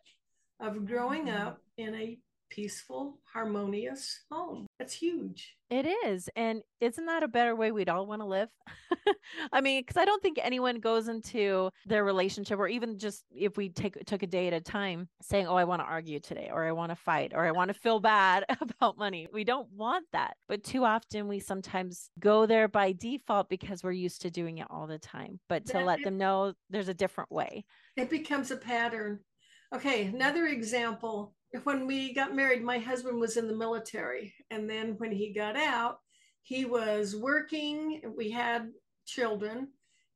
of 0.60 0.86
growing 0.86 1.26
Mhm. 1.26 1.40
up 1.40 1.62
in 1.76 1.94
a 1.94 2.18
peaceful, 2.54 3.18
harmonious 3.32 4.20
home. 4.30 4.66
That's 4.78 4.94
huge. 4.94 5.56
It 5.70 5.86
is. 6.06 6.28
And 6.36 6.62
isn't 6.80 7.06
that 7.06 7.24
a 7.24 7.28
better 7.28 7.56
way 7.56 7.72
we'd 7.72 7.88
all 7.88 8.06
want 8.06 8.22
to 8.22 8.26
live? 8.26 8.48
I 9.52 9.60
mean, 9.60 9.80
because 9.80 9.96
I 9.96 10.04
don't 10.04 10.22
think 10.22 10.38
anyone 10.40 10.78
goes 10.78 11.08
into 11.08 11.70
their 11.86 12.04
relationship 12.04 12.58
or 12.58 12.68
even 12.68 12.98
just 12.98 13.24
if 13.34 13.56
we 13.56 13.70
take 13.70 14.04
took 14.04 14.22
a 14.22 14.26
day 14.26 14.46
at 14.46 14.52
a 14.52 14.60
time 14.60 15.08
saying, 15.20 15.48
Oh, 15.48 15.56
I 15.56 15.64
want 15.64 15.82
to 15.82 15.86
argue 15.86 16.20
today, 16.20 16.50
or 16.52 16.64
I 16.64 16.72
want 16.72 16.90
to 16.90 16.96
fight, 16.96 17.32
or 17.34 17.44
I 17.44 17.50
want 17.50 17.68
to 17.68 17.74
feel 17.74 17.98
bad 17.98 18.44
about 18.60 18.98
money. 18.98 19.26
We 19.32 19.42
don't 19.42 19.68
want 19.72 20.06
that. 20.12 20.34
But 20.48 20.62
too 20.62 20.84
often 20.84 21.26
we 21.26 21.40
sometimes 21.40 22.10
go 22.20 22.46
there 22.46 22.68
by 22.68 22.92
default 22.92 23.48
because 23.48 23.82
we're 23.82 23.92
used 23.92 24.22
to 24.22 24.30
doing 24.30 24.58
it 24.58 24.68
all 24.70 24.86
the 24.86 24.98
time. 24.98 25.40
But 25.48 25.66
to 25.66 25.72
That 25.74 25.86
let 25.86 26.04
them 26.04 26.18
know 26.18 26.54
there's 26.70 26.88
a 26.88 26.94
different 26.94 27.32
way. 27.32 27.64
It 27.96 28.10
becomes 28.10 28.52
a 28.52 28.56
pattern. 28.56 29.20
Okay, 29.74 30.06
another 30.06 30.46
example. 30.46 31.34
When 31.62 31.86
we 31.86 32.12
got 32.12 32.34
married, 32.34 32.62
my 32.62 32.78
husband 32.78 33.20
was 33.20 33.36
in 33.36 33.46
the 33.46 33.56
military. 33.56 34.34
And 34.50 34.68
then 34.68 34.94
when 34.98 35.12
he 35.12 35.32
got 35.32 35.56
out, 35.56 35.98
he 36.42 36.64
was 36.64 37.14
working. 37.16 38.02
We 38.16 38.30
had 38.30 38.70
children, 39.06 39.68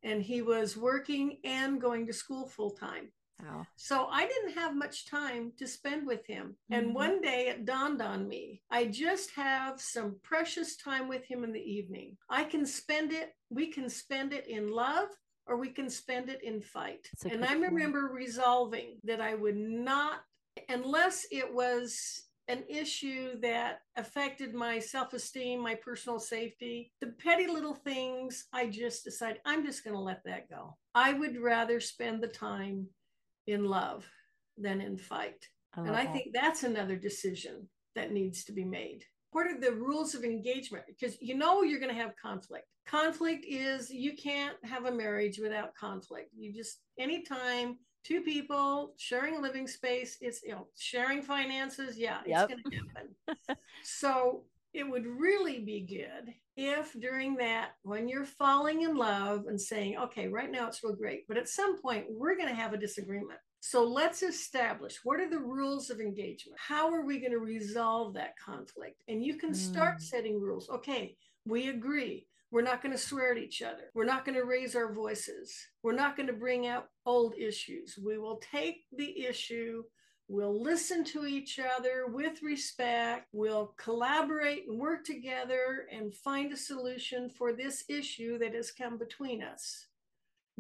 and 0.03 0.23
he 0.23 0.43
was 0.43 0.77
working 0.77 1.39
and 1.45 1.81
going 1.81 2.07
to 2.07 2.13
school 2.13 2.47
full 2.47 2.71
time. 2.71 3.13
Wow. 3.43 3.67
So 3.77 4.07
I 4.11 4.27
didn't 4.27 4.55
have 4.55 4.75
much 4.75 5.09
time 5.09 5.53
to 5.59 5.67
spend 5.67 6.07
with 6.07 6.27
him. 6.27 6.57
And 6.71 6.93
one 6.95 7.21
day 7.21 7.47
it 7.49 7.65
dawned 7.65 8.03
on 8.03 8.27
me 8.27 8.63
I 8.71 8.87
just 8.87 9.31
have 9.33 9.81
some 9.81 10.17
precious 10.25 10.77
time 10.77 11.09
with 11.09 11.25
him 11.25 11.45
in 11.45 11.53
the 11.53 11.61
evening. 11.61 12.17
I 12.29 12.45
can 12.45 12.67
spend 12.67 13.13
it, 13.13 13.31
we 13.49 13.69
can 13.69 13.89
spend 13.89 14.33
it 14.33 14.49
in 14.49 14.69
love 14.69 15.09
or 15.47 15.57
we 15.57 15.69
can 15.69 15.89
spend 15.89 16.29
it 16.29 16.43
in 16.43 16.61
fight. 16.61 17.09
And 17.31 17.45
I 17.45 17.55
remember 17.55 18.11
resolving 18.13 18.99
that 19.05 19.21
I 19.21 19.35
would 19.35 19.57
not, 19.57 20.21
unless 20.69 21.27
it 21.31 21.53
was 21.53 22.23
an 22.49 22.65
issue 22.69 23.39
that 23.41 23.81
affected 23.97 24.55
my 24.55 24.79
self 24.79 25.13
esteem, 25.13 25.61
my 25.63 25.75
personal 25.75 26.19
safety, 26.19 26.93
the 27.01 27.13
petty 27.23 27.47
little 27.47 27.75
things, 27.75 28.47
I 28.53 28.67
just 28.69 29.05
decide 29.05 29.39
I'm 29.45 29.65
just 29.65 29.85
going 29.85 29.95
to 29.95 30.01
let 30.01 30.23
that 30.25 30.49
go. 30.49 30.77
I 30.95 31.13
would 31.13 31.39
rather 31.41 31.79
spend 31.81 32.23
the 32.23 32.29
time 32.29 32.87
in 33.47 33.65
love 33.65 34.07
than 34.57 34.81
in 34.81 34.97
fight. 34.97 35.47
I 35.75 35.81
And 35.81 35.91
I 35.91 36.05
that. 36.05 36.13
think 36.13 36.31
that's 36.33 36.63
another 36.63 36.97
decision 36.97 37.69
that 37.95 38.13
needs 38.13 38.45
to 38.45 38.53
be 38.53 38.65
made. 38.65 39.05
What 39.33 39.47
are 39.47 39.61
the 39.61 39.73
rules 39.73 40.15
of 40.15 40.25
engagement? 40.25 40.85
Because 40.87 41.21
you 41.21 41.37
know 41.37 41.63
you're 41.63 41.81
going 41.81 41.95
to 41.95 42.01
have 42.01 42.17
conflict. 42.21 42.67
Conflict 42.87 43.45
is 43.47 43.91
you 43.91 44.17
can't 44.17 44.57
have 44.65 44.87
a 44.87 44.91
marriage 44.91 45.39
without 45.39 45.75
conflict. 45.75 46.31
You 46.35 46.55
just, 46.55 46.79
anytime 46.99 47.77
two 48.09 48.23
people 48.23 48.95
sharing 48.97 49.37
a 49.37 49.41
living 49.41 49.69
space, 49.69 50.17
it's, 50.23 50.43
you 50.43 50.53
know, 50.53 50.67
sharing 50.79 51.21
finances. 51.21 51.99
Yeah, 51.99 52.19
Yep. 52.27 52.51
it's 52.51 52.55
going 52.55 52.65
to 52.71 52.77
happen. 53.47 53.59
so 53.83 54.45
it 54.73 54.89
would 54.89 55.07
really 55.07 55.61
be 55.61 55.81
good 55.81 56.33
if 56.57 56.99
during 57.01 57.37
that, 57.37 57.71
when 57.83 58.09
you're 58.09 58.25
falling 58.25 58.83
in 58.83 58.97
love 58.97 59.45
and 59.47 59.61
saying, 59.61 59.99
okay, 59.99 60.29
right 60.29 60.51
now 60.51 60.69
it's 60.69 60.83
real 60.83 60.95
great, 60.95 61.27
but 61.29 61.37
at 61.37 61.49
some 61.49 61.81
point 61.81 62.07
we're 62.09 62.37
going 62.37 62.49
to 62.49 62.55
have 62.55 62.73
a 62.73 62.79
disagreement. 62.79 63.39
So 63.61 63.85
let's 63.85 64.23
establish 64.23 65.01
what 65.03 65.21
are 65.21 65.29
the 65.29 65.39
rules 65.39 65.91
of 65.91 66.01
engagement? 66.01 66.59
How 66.59 66.93
are 66.93 67.05
we 67.05 67.19
going 67.19 67.33
to 67.33 67.39
resolve 67.41 68.15
that 68.15 68.39
conflict? 68.39 69.03
And 69.09 69.23
you 69.25 69.37
can 69.37 69.53
start 69.53 69.99
Mm. 69.99 70.03
setting 70.03 70.41
rules. 70.41 70.69
Okay, 70.71 71.17
we 71.45 71.69
agree. 71.69 72.28
We're 72.51 72.63
not 72.63 72.83
going 72.83 72.93
to 72.93 72.99
swear 72.99 73.33
at 73.33 73.39
each 73.39 73.61
other. 73.61 73.91
We're 73.95 74.05
not 74.05 74.25
going 74.25 74.37
to 74.37 74.45
raise 74.45 74.75
our 74.75 74.93
voices. 74.93 75.55
We're 75.83 75.93
not 75.93 76.17
going 76.17 76.29
to 76.29 76.33
bring 76.33 76.67
up 76.67 76.89
old 77.05 77.35
issues. 77.37 77.99
We 78.03 78.19
will 78.19 78.41
take 78.53 78.85
the 78.97 79.25
issue. 79.25 79.83
We'll 80.29 80.63
listen 80.63 81.05
to 81.05 81.27
each 81.27 81.59
other 81.59 82.07
with 82.07 82.43
respect. 82.43 83.29
We'll 83.33 83.75
collaborate 83.79 84.69
and 84.69 84.79
work 84.79 85.05
together 85.05 85.87
and 85.93 86.15
find 86.15 86.53
a 86.53 86.57
solution 86.57 87.31
for 87.31 87.53
this 87.53 87.85
issue 87.89 88.39
that 88.39 88.55
has 88.55 88.71
come 88.71 88.99
between 88.99 89.43
us 89.43 89.87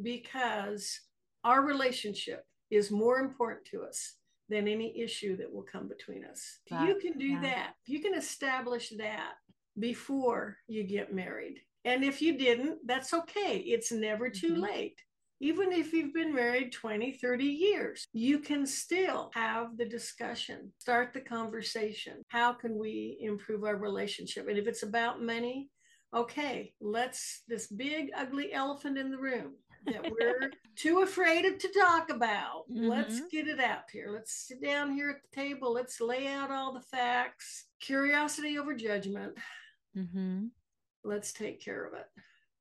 because 0.03 1.01
our 1.45 1.63
relationship 1.65 2.45
is 2.71 2.91
more 2.91 3.19
important 3.19 3.65
to 3.67 3.83
us 3.83 4.15
than 4.49 4.69
any 4.69 4.99
issue 4.99 5.37
that 5.37 5.53
will 5.53 5.65
come 5.71 5.89
between 5.89 6.25
us. 6.25 6.59
You 6.71 6.99
can 7.01 7.19
do 7.19 7.27
yeah. 7.27 7.41
that, 7.43 7.73
you 7.87 8.01
can 8.01 8.15
establish 8.15 8.91
that 8.99 9.33
before 9.79 10.57
you 10.67 10.83
get 10.85 11.15
married. 11.15 11.61
And 11.89 12.05
if 12.05 12.21
you 12.21 12.37
didn't, 12.37 12.87
that's 12.87 13.15
okay. 13.15 13.57
It's 13.61 13.91
never 13.91 14.29
too 14.29 14.57
Mhm. 14.57 14.61
late. 14.61 15.01
Even 15.41 15.73
if 15.73 15.95
you've 15.95 16.13
been 16.13 16.35
married 16.35 16.71
20, 16.71 17.13
30 17.13 17.47
years, 17.47 18.07
you 18.13 18.41
can 18.41 18.67
still 18.67 19.31
have 19.33 19.79
the 19.79 19.87
discussion, 19.87 20.71
start 20.79 21.15
the 21.15 21.21
conversation. 21.21 22.23
How 22.29 22.53
can 22.53 22.77
we 22.77 23.17
improve 23.21 23.65
our 23.65 23.77
relationship? 23.77 24.49
And 24.49 24.59
if 24.59 24.67
it's 24.67 24.83
about 24.83 25.23
money, 25.23 25.71
okay, 26.13 26.75
let's 26.81 27.43
this 27.49 27.69
big 27.69 28.11
ugly 28.15 28.53
elephant 28.53 28.99
in 28.99 29.11
the 29.11 29.19
room 29.19 29.55
that 29.89 30.07
we're 30.07 30.51
too 30.77 31.01
afraid 31.01 31.47
of 31.47 31.57
to 31.57 31.69
talk 31.69 32.11
about. 32.11 32.65
Let's 32.69 33.21
Mhm. 33.21 33.31
get 33.31 33.49
it 33.49 33.61
out 33.61 33.91
here. 33.91 34.11
Let's 34.13 34.47
sit 34.47 34.61
down 34.61 34.93
here 34.93 35.09
at 35.09 35.23
the 35.23 35.35
table. 35.35 35.73
Let's 35.73 36.03
lay 36.03 36.27
out 36.27 36.51
all 36.51 36.75
the 36.75 36.83
facts. 36.83 37.65
Curiosity 37.81 38.59
over 38.59 38.75
judgment. 38.75 39.39
Mm 39.97 40.11
hmm 40.13 40.47
Let's 41.05 41.33
take 41.33 41.61
care 41.63 41.85
of 41.85 41.95
it. 41.95 42.07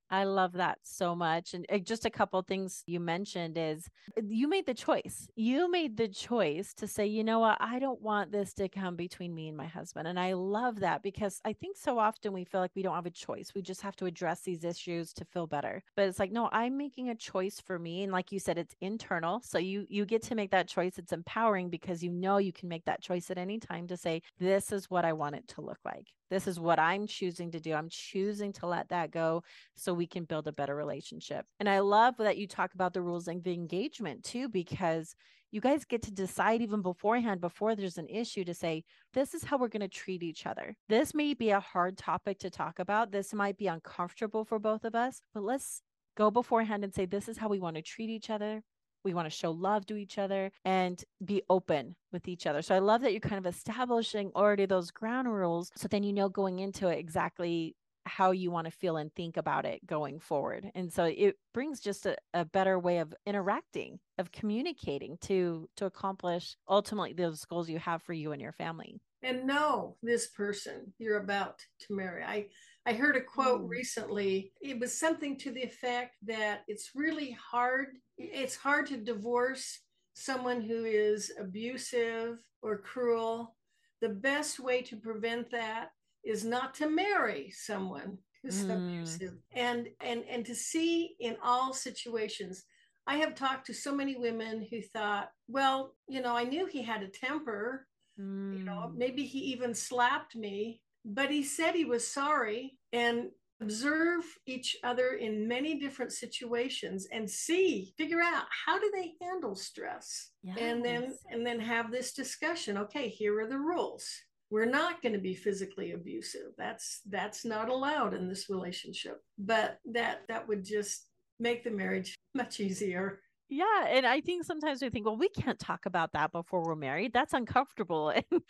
I 0.10 0.24
love 0.24 0.54
that 0.54 0.80
so 0.84 1.16
much. 1.16 1.54
And 1.54 1.66
uh, 1.72 1.80
just 1.80 2.06
a 2.06 2.10
couple 2.10 2.42
things 2.42 2.84
you 2.88 3.00
mentioned 3.00 3.58
is 3.58 3.90
uh, 4.18 4.22
you 4.26 4.48
made 4.48 4.66
the 4.66 4.74
choice. 4.74 5.28
You 5.36 5.70
made 5.70 5.98
the 5.98 6.08
choice 6.08 6.74
to 6.76 6.88
say, 6.88 7.06
you 7.06 7.24
know 7.24 7.40
what, 7.40 7.58
I 7.60 7.80
don't 7.80 8.02
want 8.02 8.32
this 8.32 8.54
to 8.56 8.70
come 8.70 8.96
between 8.96 9.36
me 9.36 9.50
and 9.50 9.58
my 9.58 9.66
husband. 9.66 10.08
And 10.08 10.20
I 10.20 10.34
love 10.34 10.80
that 10.80 11.04
because 11.04 11.42
I 11.44 11.54
think 11.54 11.76
so 11.78 12.00
often 12.00 12.32
we 12.32 12.46
feel 12.46 12.62
like 12.62 12.72
we 12.76 12.84
don't 12.84 12.96
have 12.96 13.06
a 13.06 13.12
choice. 13.12 13.52
We 13.54 13.62
just 13.62 13.82
have 13.82 13.96
to 13.98 14.06
address 14.06 14.42
these 14.42 14.64
issues 14.64 15.14
to 15.14 15.26
feel 15.26 15.48
better. 15.48 15.84
But 15.96 16.08
it's 16.08 16.20
like, 16.20 16.32
no, 16.32 16.50
I'm 16.52 16.78
making 16.78 17.10
a 17.10 17.16
choice 17.16 17.60
for 17.60 17.78
me. 17.78 18.04
And 18.04 18.12
like 18.12 18.32
you 18.32 18.40
said, 18.40 18.58
it's 18.58 18.76
internal. 18.82 19.42
So 19.44 19.58
you 19.58 19.86
you 19.90 20.06
get 20.06 20.22
to 20.24 20.36
make 20.36 20.52
that 20.52 20.68
choice. 20.68 20.98
It's 20.98 21.12
empowering 21.12 21.70
because 21.70 22.04
you 22.04 22.12
know 22.12 22.38
you 22.38 22.54
can 22.54 22.70
make 22.70 22.86
that 22.86 23.02
choice 23.02 23.30
at 23.30 23.38
any 23.38 23.60
time 23.60 23.88
to 23.88 23.98
say, 23.98 24.22
this 24.40 24.72
is 24.72 24.90
what 24.90 25.06
I 25.06 25.14
want 25.14 25.36
it 25.36 25.48
to 25.50 25.62
look 25.62 25.80
like. 25.84 26.08
This 26.30 26.48
is 26.48 26.60
what 26.60 26.80
I'm 26.80 27.08
choosing 27.08 27.52
to 27.52 27.60
do. 27.60 27.74
I'm 27.74 27.90
choosing 27.90 28.54
to 28.54 28.68
let 28.68 28.90
that 28.90 29.12
go 29.12 29.44
so 29.76 29.94
we 29.94 30.08
can 30.08 30.26
build 30.26 30.48
a 30.48 30.52
better 30.52 30.76
relationship. 30.76 31.46
And 31.60 31.70
I 31.70 31.80
love 31.80 32.16
that 32.18 32.38
you 32.38 32.48
talk 32.48 32.74
about 32.74 32.94
the 32.94 33.02
rules 33.02 33.28
and 33.28 33.44
the 33.44 33.54
engagement 33.54 34.24
too, 34.24 34.50
because 34.50 35.16
you 35.52 35.62
guys 35.62 35.86
get 35.86 36.02
to 36.02 36.12
decide 36.12 36.62
even 36.62 36.82
beforehand, 36.82 37.40
before 37.40 37.74
there's 37.74 37.98
an 37.98 38.10
issue, 38.10 38.44
to 38.44 38.54
say, 38.54 38.84
this 39.14 39.34
is 39.34 39.46
how 39.46 39.58
we're 39.58 39.70
going 39.70 39.80
to 39.80 39.88
treat 39.88 40.22
each 40.22 40.46
other. 40.46 40.76
This 40.90 41.14
may 41.14 41.34
be 41.34 41.52
a 41.52 41.62
hard 41.62 41.98
topic 41.98 42.40
to 42.40 42.50
talk 42.50 42.80
about. 42.80 43.12
This 43.12 43.34
might 43.34 43.58
be 43.58 43.68
uncomfortable 43.68 44.44
for 44.44 44.60
both 44.60 44.84
of 44.84 44.94
us, 44.94 45.22
but 45.34 45.44
let's 45.44 45.82
go 46.18 46.30
beforehand 46.30 46.84
and 46.84 46.94
say, 46.94 47.06
this 47.06 47.30
is 47.30 47.38
how 47.38 47.48
we 47.48 47.60
want 47.60 47.78
to 47.78 47.82
treat 47.82 48.10
each 48.10 48.30
other. 48.30 48.62
We 49.08 49.14
want 49.14 49.32
to 49.32 49.38
show 49.38 49.52
love 49.52 49.86
to 49.86 49.96
each 49.96 50.18
other 50.18 50.52
and 50.66 51.02
be 51.24 51.42
open 51.50 51.96
with 52.12 52.28
each 52.28 52.46
other. 52.46 52.62
So 52.62 52.76
I 52.76 52.80
love 52.80 53.00
that 53.02 53.14
you're 53.14 53.22
kind 53.22 53.38
of 53.38 53.46
establishing 53.46 54.32
already 54.36 54.66
those 54.66 54.92
ground 54.92 55.34
rules. 55.34 55.72
So 55.78 55.88
then 55.88 56.04
you 56.04 56.12
know 56.12 56.28
going 56.28 56.60
into 56.60 56.90
it 56.90 57.00
exactly 57.00 57.78
how 58.04 58.32
you 58.32 58.52
want 58.52 58.66
to 58.66 58.72
feel 58.72 58.98
and 58.98 59.14
think 59.14 59.38
about 59.38 59.66
it 59.66 59.86
going 59.86 60.20
forward. 60.20 60.70
And 60.76 60.92
so 60.92 61.06
it 61.06 61.38
brings 61.54 61.80
just 61.80 62.06
a, 62.06 62.18
a 62.34 62.44
better 62.44 62.78
way 62.78 62.98
of 62.98 63.14
interacting, 63.26 64.00
of 64.18 64.34
communicating 64.34 65.18
to 65.22 65.70
to 65.78 65.86
accomplish 65.86 66.58
ultimately 66.68 67.14
those 67.14 67.46
goals 67.46 67.70
you 67.70 67.80
have 67.80 68.02
for 68.02 68.14
you 68.14 68.34
and 68.34 68.42
your 68.42 68.52
family. 68.52 69.00
And 69.24 69.46
know 69.46 69.96
this 70.04 70.28
person 70.28 70.94
you're 70.98 71.24
about 71.24 71.60
to 71.88 71.96
marry. 71.96 72.24
I 72.24 72.48
I 72.88 72.94
heard 72.94 73.18
a 73.18 73.22
quote 73.22 73.64
mm. 73.64 73.70
recently. 73.70 74.54
It 74.62 74.80
was 74.80 74.98
something 74.98 75.38
to 75.40 75.52
the 75.52 75.62
effect 75.62 76.16
that 76.26 76.62
it's 76.68 76.92
really 76.96 77.38
hard 77.52 77.88
it's 78.18 78.56
hard 78.56 78.88
to 78.88 78.98
divorce 78.98 79.82
someone 80.16 80.62
who 80.62 80.86
is 80.86 81.32
abusive 81.40 82.40
or 82.64 82.78
cruel. 82.80 83.56
The 84.02 84.10
best 84.10 84.60
way 84.60 84.82
to 84.84 84.96
prevent 84.96 85.52
that 85.52 85.90
is 86.24 86.44
not 86.44 86.74
to 86.76 86.90
marry 86.90 87.52
someone 87.52 88.18
who's 88.42 88.64
mm. 88.64 88.76
abusive 88.76 89.34
and 89.54 89.88
and 90.00 90.24
and 90.30 90.46
to 90.46 90.56
see 90.56 91.16
in 91.20 91.36
all 91.44 91.74
situations 91.74 92.66
i 93.08 93.16
have 93.16 93.34
talked 93.34 93.66
to 93.66 93.74
so 93.74 93.94
many 93.94 94.16
women 94.16 94.66
who 94.70 94.80
thought 94.82 95.30
well 95.48 95.96
you 96.08 96.22
know 96.22 96.36
i 96.36 96.44
knew 96.44 96.68
he 96.68 96.84
had 96.84 97.02
a 97.02 97.08
temper 97.08 97.88
mm. 98.20 98.56
you 98.56 98.64
know 98.64 98.92
mm. 98.92 98.96
maybe 98.96 99.26
he 99.26 99.40
even 99.40 99.74
slapped 99.74 100.36
me 100.36 100.80
but 101.08 101.32
he 101.32 101.42
said 101.42 101.74
he 101.74 101.86
was 101.86 102.06
sorry 102.06 102.78
and 102.92 103.30
observe 103.62 104.24
each 104.46 104.78
other 104.84 105.14
in 105.14 105.48
many 105.48 105.80
different 105.80 106.12
situations 106.12 107.08
and 107.12 107.28
see 107.28 107.94
figure 107.98 108.22
out 108.22 108.44
how 108.66 108.78
do 108.78 108.92
they 108.94 109.14
handle 109.22 109.56
stress. 109.56 110.32
Yes. 110.44 110.58
and 110.60 110.86
then 110.86 111.16
and 111.32 111.46
then 111.46 111.60
have 111.60 111.92
this 111.92 112.14
discussion. 112.14 112.78
Okay 112.78 113.08
here 113.08 113.40
are 113.40 113.48
the 113.48 113.58
rules. 113.58 114.08
We're 114.50 114.66
not 114.66 115.02
going 115.02 115.14
to 115.14 115.20
be 115.20 115.34
physically 115.34 115.92
abusive. 115.92 116.52
That's 116.58 117.02
that's 117.10 117.46
not 117.46 117.70
allowed 117.70 118.14
in 118.14 118.30
this 118.30 118.50
relationship. 118.50 119.22
But 119.40 119.80
that 119.92 120.22
that 120.28 120.48
would 120.48 120.64
just 120.64 121.08
make 121.40 121.64
the 121.64 121.72
marriage 121.72 122.16
much 122.36 122.60
easier. 122.60 123.22
Yeah 123.50 123.86
and 123.88 124.06
i 124.06 124.20
think 124.20 124.44
sometimes 124.44 124.82
we 124.82 124.90
think 124.90 125.06
well 125.06 125.16
we 125.16 125.30
can't 125.30 125.58
talk 125.58 125.86
about 125.86 126.12
that 126.12 126.32
before 126.32 126.64
we're 126.64 126.76
married. 126.76 127.14
That's 127.14 127.34
uncomfortable. 127.34 128.14
And 128.32 128.42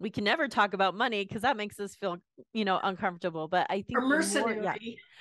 we 0.00 0.10
can 0.10 0.24
never 0.24 0.48
talk 0.48 0.74
about 0.74 0.96
money 0.96 1.24
because 1.24 1.42
that 1.42 1.56
makes 1.56 1.78
us 1.78 1.94
feel 1.94 2.16
you 2.52 2.64
know 2.64 2.80
uncomfortable 2.82 3.46
but 3.46 3.66
i 3.70 3.82
think 3.82 4.00
more, 4.00 4.52
yeah, 4.52 4.74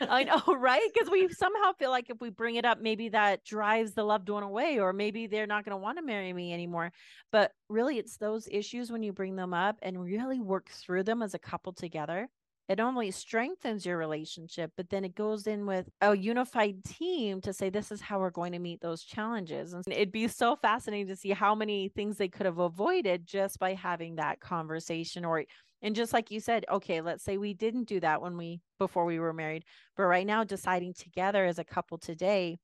i 0.10 0.24
know 0.24 0.42
right? 0.56 0.82
Because 0.94 1.10
we 1.10 1.28
somehow 1.30 1.74
feel 1.78 1.90
like 1.90 2.10
if 2.10 2.20
we 2.22 2.30
bring 2.30 2.56
it 2.56 2.66
up 2.66 2.82
maybe 2.82 3.10
that 3.10 3.44
drives 3.44 3.94
the 3.94 4.04
loved 4.04 4.30
one 4.30 4.44
away 4.44 4.80
or 4.80 4.94
maybe 4.94 5.28
they're 5.28 5.48
not 5.48 5.66
going 5.66 5.72
to 5.72 5.82
want 5.82 5.98
to 5.98 6.04
marry 6.04 6.32
me 6.34 6.54
anymore. 6.54 6.92
But 7.32 7.52
really 7.70 7.98
it's 7.98 8.18
those 8.18 8.48
issues 8.52 8.92
when 8.92 9.04
you 9.04 9.14
bring 9.14 9.36
them 9.36 9.54
up 9.54 9.78
and 9.82 10.02
really 10.02 10.40
work 10.40 10.70
through 10.70 11.04
them 11.04 11.22
as 11.22 11.34
a 11.34 11.40
couple 11.40 11.74
together 11.74 12.30
it 12.70 12.80
only 12.80 13.10
strengthens 13.10 13.84
your 13.84 13.98
relationship, 13.98 14.72
but 14.78 14.92
then 14.92 15.04
it 15.04 15.16
goes 15.16 15.48
in 15.48 15.66
with 15.66 15.90
a 16.02 16.16
unified 16.16 16.84
team 16.84 17.42
to 17.42 17.52
say, 17.52 17.72
this 17.72 17.92
is 17.92 18.00
how 18.00 18.20
we're 18.20 18.30
going 18.30 18.52
to 18.52 18.60
meet 18.60 18.80
those 18.80 19.02
challenges. 19.04 19.74
And 19.74 19.84
it'd 19.88 20.12
be 20.12 20.28
so 20.28 20.56
fascinating 20.56 21.08
to 21.08 21.16
see 21.16 21.32
how 21.32 21.56
many 21.56 21.90
things 21.90 22.18
they 22.18 22.28
could 22.28 22.46
have 22.46 22.60
avoided 22.60 23.26
just 23.26 23.58
by 23.58 23.74
having 23.74 24.16
that 24.16 24.40
conversation 24.40 25.26
or 25.26 25.44
and 25.82 25.96
just 25.96 26.12
like 26.12 26.30
you 26.30 26.42
said 26.42 26.66
okay 26.70 27.00
let's 27.00 27.24
say 27.24 27.38
we 27.38 27.54
didn't 27.54 27.86
do 27.86 28.02
that 28.02 28.22
when 28.22 28.36
we 28.36 28.60
before 28.80 29.06
we 29.06 29.18
were 29.18 29.32
married 29.32 29.64
but 29.96 30.04
right 30.04 30.28
now 30.28 30.44
deciding 30.44 30.94
together 30.94 31.46
as 31.46 31.58
a 31.58 31.64
couple 31.64 31.98
today 31.98 32.60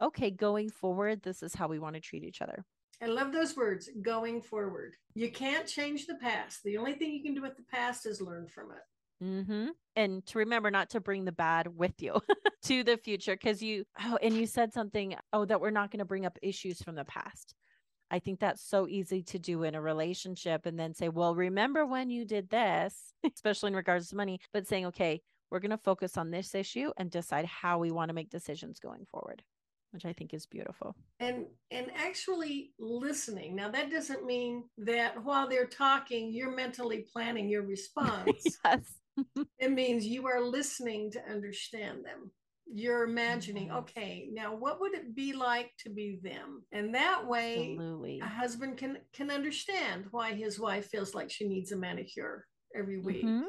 okay 0.00 0.30
going 0.30 0.70
forward 0.70 1.20
this 1.22 1.42
is 1.42 1.54
how 1.54 1.68
we 1.68 1.78
want 1.78 1.94
to 1.94 2.00
treat 2.00 2.24
each 2.24 2.40
other 2.40 2.64
I 3.02 3.06
love 3.06 3.32
those 3.32 3.56
words 3.56 3.90
going 4.00 4.40
forward. 4.40 4.94
You 5.14 5.30
can't 5.30 5.66
change 5.66 6.06
the 6.06 6.14
past. 6.14 6.62
The 6.62 6.78
only 6.78 6.94
thing 6.94 7.12
you 7.12 7.22
can 7.22 7.34
do 7.34 7.42
with 7.42 7.56
the 7.56 7.64
past 7.64 8.06
is 8.06 8.20
learn 8.20 8.46
from 8.46 8.70
it. 8.70 8.78
Mm-hmm. 9.24 9.66
And 9.96 10.26
to 10.26 10.38
remember 10.38 10.70
not 10.70 10.90
to 10.90 11.00
bring 11.00 11.24
the 11.24 11.32
bad 11.32 11.68
with 11.68 12.02
you 12.02 12.20
to 12.64 12.84
the 12.84 12.96
future. 12.96 13.36
Cause 13.36 13.62
you, 13.62 13.84
oh, 14.00 14.18
and 14.22 14.34
you 14.34 14.46
said 14.46 14.72
something, 14.72 15.14
oh, 15.32 15.44
that 15.44 15.60
we're 15.60 15.70
not 15.70 15.90
going 15.90 16.00
to 16.00 16.04
bring 16.04 16.26
up 16.26 16.38
issues 16.42 16.82
from 16.82 16.96
the 16.96 17.04
past. 17.04 17.54
I 18.10 18.18
think 18.18 18.38
that's 18.38 18.62
so 18.62 18.86
easy 18.86 19.22
to 19.22 19.38
do 19.38 19.62
in 19.62 19.74
a 19.74 19.80
relationship 19.80 20.66
and 20.66 20.78
then 20.78 20.94
say, 20.94 21.08
well, 21.08 21.34
remember 21.34 21.86
when 21.86 22.10
you 22.10 22.24
did 22.24 22.50
this, 22.50 23.14
especially 23.34 23.68
in 23.68 23.76
regards 23.76 24.08
to 24.08 24.16
money, 24.16 24.40
but 24.52 24.66
saying, 24.66 24.86
okay, 24.86 25.22
we're 25.50 25.60
going 25.60 25.70
to 25.70 25.78
focus 25.78 26.16
on 26.16 26.30
this 26.30 26.54
issue 26.54 26.90
and 26.96 27.10
decide 27.10 27.46
how 27.46 27.78
we 27.78 27.90
want 27.90 28.08
to 28.08 28.14
make 28.14 28.30
decisions 28.30 28.78
going 28.80 29.06
forward 29.10 29.42
which 29.94 30.04
I 30.04 30.12
think 30.12 30.34
is 30.34 30.44
beautiful. 30.44 30.96
And 31.20 31.46
and 31.70 31.86
actually 31.94 32.72
listening. 32.80 33.54
Now 33.54 33.70
that 33.70 33.92
doesn't 33.92 34.26
mean 34.26 34.64
that 34.78 35.24
while 35.24 35.48
they're 35.48 35.68
talking, 35.68 36.32
you're 36.32 36.54
mentally 36.54 37.06
planning 37.12 37.48
your 37.48 37.62
response. 37.66 38.58
yes. 38.64 38.80
it 39.58 39.72
means 39.72 40.06
you 40.06 40.26
are 40.26 40.40
listening 40.40 41.10
to 41.12 41.30
understand 41.30 42.04
them. 42.04 42.30
You're 42.66 43.04
imagining, 43.04 43.66
yes. 43.66 43.76
okay, 43.76 44.28
now 44.32 44.54
what 44.54 44.80
would 44.80 44.94
it 44.94 45.14
be 45.14 45.34
like 45.34 45.70
to 45.80 45.90
be 45.90 46.18
them? 46.22 46.62
And 46.72 46.94
that 46.94 47.26
way 47.26 47.72
Absolutely. 47.72 48.20
a 48.20 48.26
husband 48.26 48.78
can 48.78 48.98
can 49.12 49.30
understand 49.30 50.06
why 50.10 50.32
his 50.32 50.58
wife 50.58 50.86
feels 50.86 51.14
like 51.14 51.30
she 51.30 51.46
needs 51.46 51.72
a 51.72 51.76
manicure 51.76 52.46
every 52.74 53.00
week. 53.00 53.24
Mm-hmm. 53.24 53.48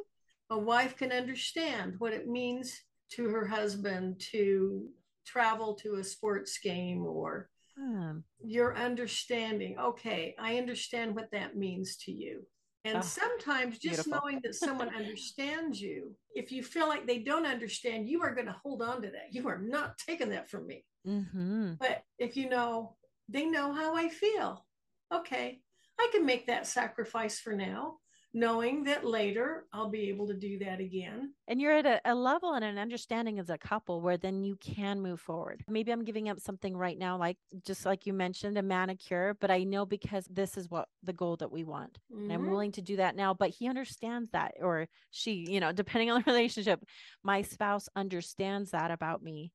A 0.50 0.60
wife 0.60 0.98
can 0.98 1.12
understand 1.12 1.96
what 1.98 2.14
it 2.14 2.28
means 2.28 2.82
to 3.12 3.30
her 3.30 3.46
husband 3.46 4.20
to 4.32 4.90
travel 5.26 5.74
to 5.76 5.96
a 5.96 6.04
sports 6.04 6.58
game 6.60 7.06
or 7.06 7.50
hmm. 7.78 8.20
your 8.44 8.76
understanding 8.76 9.78
okay 9.80 10.36
i 10.40 10.58
understand 10.58 11.16
what 11.16 11.32
that 11.32 11.58
means 11.58 11.98
to 11.98 12.12
you 12.12 12.46
and 12.86 13.00
oh, 13.00 13.02
sometimes 13.02 13.80
just 13.80 14.06
beautiful. 14.06 14.12
knowing 14.12 14.40
that 14.44 14.54
someone 14.54 14.94
understands 14.96 15.82
you, 15.82 16.16
if 16.36 16.52
you 16.52 16.64
feel 16.64 16.88
like 16.88 17.08
they 17.08 17.18
don't 17.18 17.46
understand, 17.46 18.08
you 18.08 18.22
are 18.22 18.34
going 18.34 18.46
to 18.46 18.56
hold 18.64 18.84
on 18.84 19.02
to 19.02 19.10
that. 19.10 19.32
You 19.32 19.48
are 19.48 19.58
not 19.58 19.98
taking 19.98 20.30
that 20.30 20.50
from 20.50 20.68
me. 20.68 20.86
Mm-hmm. 21.08 21.74
But 21.80 22.04
if 22.20 22.38
you 22.38 22.48
know, 22.48 22.96
they 23.28 23.46
know 23.46 23.74
how 23.74 23.96
I 23.96 24.08
feel. 24.10 24.66
Okay, 25.12 25.60
I 26.00 26.10
can 26.12 26.26
make 26.26 26.46
that 26.48 26.68
sacrifice 26.68 27.40
for 27.40 27.54
now 27.54 27.98
knowing 28.36 28.84
that 28.84 29.06
later 29.06 29.64
I'll 29.72 29.90
be 29.90 30.10
able 30.10 30.28
to 30.28 30.34
do 30.34 30.60
that 30.60 30.82
again. 30.82 31.34
And 31.48 31.62
you're 31.62 31.72
at 31.72 31.86
a, 31.86 32.02
a, 32.04 32.14
level 32.14 32.54
and 32.54 32.66
an 32.66 32.78
understanding 32.78 33.40
as 33.40 33.50
a 33.50 33.58
couple 33.58 34.02
where 34.02 34.18
then 34.18 34.44
you 34.44 34.58
can 34.58 35.02
move 35.02 35.22
forward. 35.22 35.64
Maybe 35.70 35.94
I'm 35.94 36.04
giving 36.04 36.28
up 36.28 36.42
something 36.42 36.76
right 36.76 36.98
now, 36.98 37.18
like 37.18 37.38
just 37.66 37.86
like 37.86 38.06
you 38.06 38.12
mentioned, 38.12 38.58
a 38.58 38.62
manicure, 38.62 39.38
but 39.40 39.52
I 39.52 39.64
know 39.64 39.86
because 39.86 40.28
this 40.30 40.58
is 40.58 40.70
what 40.70 40.90
the 41.02 41.14
goal 41.14 41.38
that 41.38 41.52
we 41.52 41.64
want. 41.64 41.98
Mm-hmm. 42.12 42.24
And 42.24 42.34
I'm 42.34 42.42
mm-hmm. 42.42 42.52
willing 42.52 42.72
to 42.74 42.82
do 42.82 42.98
that 42.98 43.16
now. 43.16 43.34
But 43.34 43.52
he 43.52 43.70
understands 43.70 44.30
that, 44.32 44.56
or 44.60 44.88
she, 45.12 45.46
you 45.50 45.62
know, 45.62 45.72
depending 45.72 46.12
on 46.12 46.22
the 46.22 46.32
relationship, 46.32 46.84
my 47.24 47.42
spouse 47.42 47.88
understands 47.96 48.72
that 48.72 48.92
about 48.92 49.24
me 49.24 49.54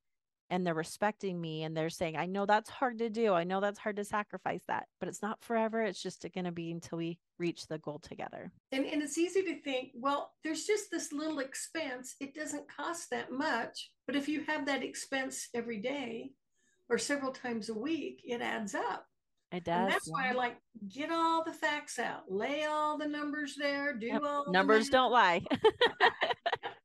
and 0.50 0.66
they're 0.66 0.74
respecting 0.74 1.40
me 1.40 1.62
and 1.62 1.76
they're 1.76 1.88
saying, 1.88 2.16
I 2.16 2.26
know 2.26 2.44
that's 2.44 2.68
hard 2.68 2.98
to 2.98 3.08
do. 3.08 3.32
I 3.32 3.44
know 3.44 3.60
that's 3.60 3.78
hard 3.78 3.96
to 3.96 4.04
sacrifice 4.04 4.62
that, 4.66 4.88
but 4.98 5.08
it's 5.08 5.22
not 5.22 5.42
forever. 5.42 5.80
It's 5.82 6.02
just 6.02 6.24
uh, 6.24 6.28
going 6.34 6.44
to 6.44 6.52
be 6.52 6.72
until 6.72 6.98
we 6.98 7.18
reach 7.38 7.68
the 7.68 7.78
goal 7.78 8.00
together. 8.00 8.50
And, 8.72 8.84
and 8.84 9.00
it's 9.00 9.16
easy 9.16 9.42
to 9.42 9.60
think, 9.62 9.92
well, 9.94 10.32
there's 10.42 10.64
just 10.64 10.90
this 10.90 11.12
little 11.12 11.38
expense. 11.38 12.16
It 12.20 12.34
doesn't 12.34 12.68
cost 12.68 13.10
that 13.10 13.30
much. 13.30 13.90
But 14.06 14.16
if 14.16 14.28
you 14.28 14.42
have 14.44 14.66
that 14.66 14.82
expense 14.82 15.48
every 15.54 15.78
day 15.78 16.32
or 16.88 16.98
several 16.98 17.30
times 17.30 17.68
a 17.68 17.74
week, 17.74 18.20
it 18.24 18.42
adds 18.42 18.74
up. 18.74 19.06
It 19.52 19.64
does. 19.64 19.80
And 19.80 19.90
that's 19.90 20.08
yeah. 20.08 20.12
why 20.12 20.28
I 20.28 20.32
like 20.32 20.56
get 20.88 21.10
all 21.10 21.44
the 21.44 21.52
facts 21.52 21.98
out, 21.98 22.22
lay 22.28 22.64
all 22.64 22.98
the 22.98 23.06
numbers 23.06 23.56
there, 23.58 23.94
do 23.94 24.06
yep. 24.06 24.22
all 24.24 24.50
numbers 24.50 24.88
don't 24.88 25.10
lie. 25.10 25.42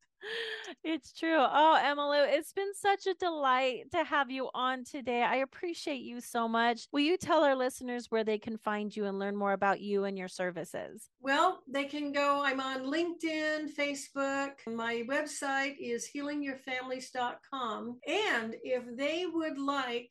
it's 0.84 1.12
true. 1.12 1.38
Oh, 1.38 1.78
Emmalou, 1.82 2.26
it's 2.28 2.52
been 2.52 2.74
such 2.74 3.06
a 3.06 3.14
delight 3.14 3.90
to 3.92 4.04
have 4.04 4.30
you 4.30 4.48
on 4.54 4.84
today. 4.84 5.22
I 5.22 5.36
appreciate 5.36 6.02
you 6.02 6.20
so 6.20 6.48
much. 6.48 6.86
Will 6.92 7.00
you 7.00 7.16
tell 7.16 7.44
our 7.44 7.54
listeners 7.54 8.10
where 8.10 8.24
they 8.24 8.38
can 8.38 8.56
find 8.56 8.94
you 8.94 9.06
and 9.06 9.18
learn 9.18 9.36
more 9.36 9.52
about 9.52 9.80
you 9.80 10.04
and 10.04 10.16
your 10.18 10.28
services? 10.28 11.10
Well, 11.20 11.62
they 11.68 11.84
can 11.84 12.12
go. 12.12 12.42
I'm 12.44 12.60
on 12.60 12.84
LinkedIn, 12.84 13.74
Facebook. 13.74 14.52
My 14.66 15.04
website 15.08 15.76
is 15.80 16.08
healingyourfamilies.com. 16.14 17.98
And 18.06 18.56
if 18.62 18.84
they 18.96 19.26
would 19.26 19.58
like 19.58 20.10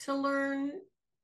to 0.00 0.14
learn 0.14 0.72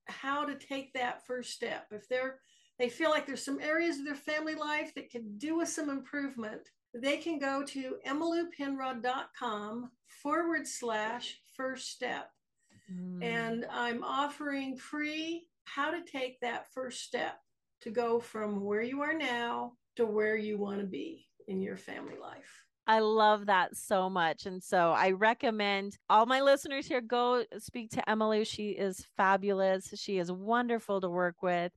how 0.06 0.44
to 0.44 0.54
take 0.56 0.92
that 0.94 1.26
first 1.26 1.52
step, 1.52 1.86
if 1.90 2.08
they're 2.08 2.40
they 2.80 2.88
feel 2.88 3.10
like 3.10 3.26
there's 3.26 3.44
some 3.44 3.60
areas 3.60 3.98
of 3.98 4.06
their 4.06 4.14
family 4.14 4.54
life 4.54 4.94
that 4.94 5.12
could 5.12 5.38
do 5.38 5.58
with 5.58 5.68
some 5.68 5.90
improvement, 5.90 6.62
they 6.94 7.16
can 7.16 7.38
go 7.38 7.62
to 7.64 7.96
emmaloupenrod.com 8.06 9.90
forward 10.22 10.66
slash 10.66 11.40
first 11.54 11.90
step. 11.90 12.30
Mm. 12.92 13.24
And 13.24 13.66
I'm 13.70 14.02
offering 14.02 14.76
free 14.76 15.46
how 15.64 15.90
to 15.90 16.02
take 16.02 16.40
that 16.40 16.66
first 16.72 17.02
step 17.02 17.38
to 17.82 17.90
go 17.90 18.18
from 18.18 18.64
where 18.64 18.82
you 18.82 19.02
are 19.02 19.14
now 19.14 19.72
to 19.96 20.06
where 20.06 20.36
you 20.36 20.58
want 20.58 20.80
to 20.80 20.86
be 20.86 21.26
in 21.48 21.60
your 21.60 21.76
family 21.76 22.16
life. 22.20 22.64
I 22.86 22.98
love 22.98 23.46
that 23.46 23.76
so 23.76 24.10
much. 24.10 24.46
And 24.46 24.60
so 24.60 24.90
I 24.90 25.12
recommend 25.12 25.96
all 26.08 26.26
my 26.26 26.40
listeners 26.40 26.88
here 26.88 27.00
go 27.00 27.44
speak 27.58 27.90
to 27.92 28.02
Emmalou. 28.08 28.44
She 28.44 28.70
is 28.70 29.06
fabulous. 29.16 29.92
She 29.94 30.18
is 30.18 30.32
wonderful 30.32 31.00
to 31.00 31.08
work 31.08 31.42
with 31.42 31.70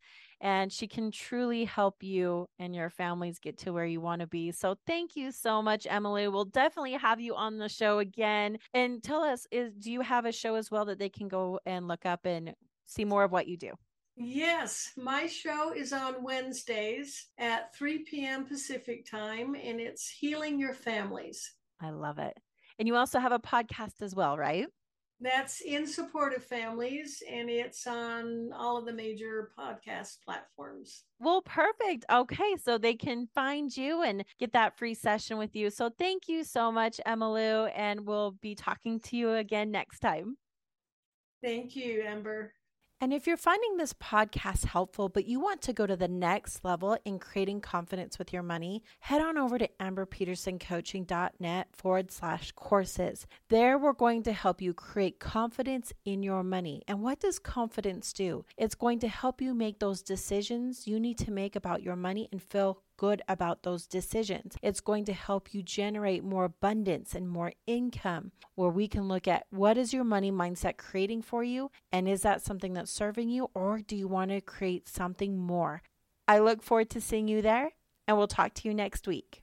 and 0.43 0.73
she 0.73 0.87
can 0.87 1.09
truly 1.09 1.63
help 1.63 2.03
you 2.03 2.47
and 2.59 2.75
your 2.75 2.89
families 2.89 3.39
get 3.39 3.57
to 3.59 3.71
where 3.71 3.85
you 3.85 4.01
want 4.01 4.19
to 4.19 4.27
be. 4.27 4.51
So 4.51 4.75
thank 4.85 5.15
you 5.15 5.31
so 5.31 5.61
much, 5.61 5.85
Emmalou. 5.85 6.33
We'll 6.33 6.43
definitely 6.43 6.91
have 6.93 7.21
you 7.21 7.33
on 7.33 7.57
the 7.57 7.69
show 7.69 7.99
again. 7.99 8.57
And 8.73 9.01
tell 9.01 9.23
us, 9.23 9.47
is 9.51 9.73
do 9.73 9.89
you 9.89 10.01
have 10.01 10.25
a 10.25 10.33
show 10.33 10.55
as 10.55 10.69
well 10.69 10.83
that 10.85 10.99
they 10.99 11.07
can 11.07 11.29
go 11.29 11.61
and 11.65 11.87
look 11.87 12.05
up 12.05 12.25
and 12.25 12.53
see 12.85 13.05
more 13.05 13.23
of 13.23 13.31
what 13.31 13.47
you 13.47 13.55
do? 13.55 13.71
Yes, 14.17 14.91
my 14.97 15.27
show 15.27 15.73
is 15.73 15.93
on 15.93 16.21
Wednesdays 16.21 17.27
at 17.37 17.73
3 17.75 17.99
p.m. 17.99 18.45
Pacific 18.45 19.09
time, 19.09 19.55
and 19.55 19.79
it's 19.79 20.07
Healing 20.09 20.59
Your 20.59 20.73
Families. 20.73 21.53
I 21.81 21.89
love 21.89 22.19
it. 22.19 22.37
And 22.77 22.87
you 22.87 22.95
also 22.95 23.19
have 23.19 23.31
a 23.31 23.39
podcast 23.39 24.01
as 24.01 24.13
well, 24.13 24.37
right? 24.37 24.67
That's 25.21 25.61
in 25.61 25.87
support 25.87 26.33
of 26.33 26.43
families, 26.43 27.23
and 27.29 27.49
it's 27.49 27.87
on 27.87 28.49
all 28.53 28.77
of 28.77 28.85
the 28.85 28.91
major 28.93 29.51
podcast 29.57 30.17
platforms. 30.25 31.03
Well, 31.19 31.41
perfect. 31.41 32.05
Okay, 32.11 32.57
so 32.61 32.77
they 32.77 32.95
can 32.95 33.27
find 33.33 33.75
you 33.75 34.03
and 34.03 34.25
get 34.37 34.51
that 34.53 34.77
free 34.77 34.93
session 34.93 35.37
with 35.37 35.55
you. 35.55 35.69
So 35.69 35.89
thank 35.97 36.27
you 36.27 36.43
so 36.43 36.71
much, 36.71 36.99
Emmalou, 37.07 37.71
and 37.73 38.05
we'll 38.05 38.31
be 38.41 38.53
talking 38.53 38.99
to 39.01 39.15
you 39.15 39.31
again 39.33 39.71
next 39.71 39.99
time. 39.99 40.35
Thank 41.41 41.75
you, 41.75 42.03
Amber. 42.05 42.53
And 43.03 43.11
if 43.11 43.27
you're 43.27 43.35
finding 43.35 43.75
this 43.75 43.91
podcast 43.91 44.63
helpful, 44.63 45.09
but 45.09 45.25
you 45.25 45.37
want 45.37 45.61
to 45.63 45.73
go 45.73 45.85
to 45.85 45.97
the 45.97 46.07
next 46.07 46.63
level 46.63 46.97
in 47.03 47.19
creating 47.19 47.59
confidence 47.59 48.17
with 48.17 48.31
your 48.31 48.43
money, 48.43 48.81
head 49.01 49.19
on 49.19 49.37
over 49.37 49.57
to 49.57 49.67
amberpetersoncoaching.net 49.81 51.67
forward 51.73 52.11
slash 52.13 52.53
courses. 52.53 53.27
There, 53.49 53.77
we're 53.77 53.91
going 53.91 54.23
to 54.23 54.31
help 54.31 54.61
you 54.61 54.73
create 54.73 55.19
confidence 55.19 55.91
in 56.05 56.23
your 56.23 56.43
money. 56.43 56.81
And 56.87 57.01
what 57.01 57.19
does 57.19 57.39
confidence 57.39 58.13
do? 58.13 58.45
It's 58.55 58.73
going 58.73 58.99
to 58.99 59.09
help 59.09 59.41
you 59.41 59.53
make 59.53 59.79
those 59.79 60.01
decisions 60.01 60.87
you 60.87 60.97
need 60.97 61.17
to 61.17 61.31
make 61.31 61.57
about 61.57 61.83
your 61.83 61.97
money 61.97 62.29
and 62.31 62.41
feel 62.41 62.83
good 62.97 63.21
about 63.27 63.63
those 63.63 63.87
decisions. 63.87 64.55
It's 64.61 64.81
going 64.81 65.05
to 65.05 65.13
help 65.13 65.53
you 65.53 65.63
generate 65.63 66.23
more 66.23 66.45
abundance 66.45 67.15
and 67.15 67.27
more 67.27 67.53
income, 67.67 68.31
where 68.55 68.69
we 68.69 68.87
can 68.87 69.07
look 69.07 69.27
at 69.27 69.45
what 69.49 69.77
is 69.77 69.93
your 69.93 70.03
money 70.03 70.31
mindset 70.31 70.77
creating 70.77 71.21
for 71.21 71.43
you? 71.43 71.71
And 71.91 72.07
is 72.07 72.21
that 72.21 72.41
something 72.41 72.73
that's 72.73 72.91
serving 72.91 73.29
you, 73.29 73.49
or 73.53 73.79
do 73.79 73.95
you 73.95 74.07
want 74.07 74.31
to 74.31 74.41
create 74.41 74.87
something 74.87 75.37
more? 75.37 75.81
I 76.27 76.39
look 76.39 76.63
forward 76.63 76.89
to 76.91 77.01
seeing 77.01 77.27
you 77.27 77.41
there, 77.41 77.71
and 78.07 78.17
we'll 78.17 78.27
talk 78.27 78.53
to 78.55 78.67
you 78.67 78.73
next 78.73 79.07
week. 79.07 79.41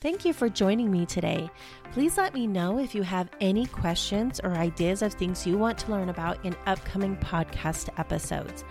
Thank 0.00 0.24
you 0.24 0.32
for 0.32 0.48
joining 0.48 0.90
me 0.90 1.04
today. 1.04 1.50
Please 1.92 2.16
let 2.16 2.32
me 2.32 2.46
know 2.46 2.78
if 2.78 2.94
you 2.94 3.02
have 3.02 3.28
any 3.42 3.66
questions 3.66 4.40
or 4.42 4.52
ideas 4.52 5.02
of 5.02 5.12
things 5.12 5.46
you 5.46 5.58
want 5.58 5.76
to 5.76 5.90
learn 5.90 6.08
about 6.08 6.42
in 6.42 6.56
upcoming 6.64 7.18
podcast 7.18 7.90
episodes. 7.98 8.64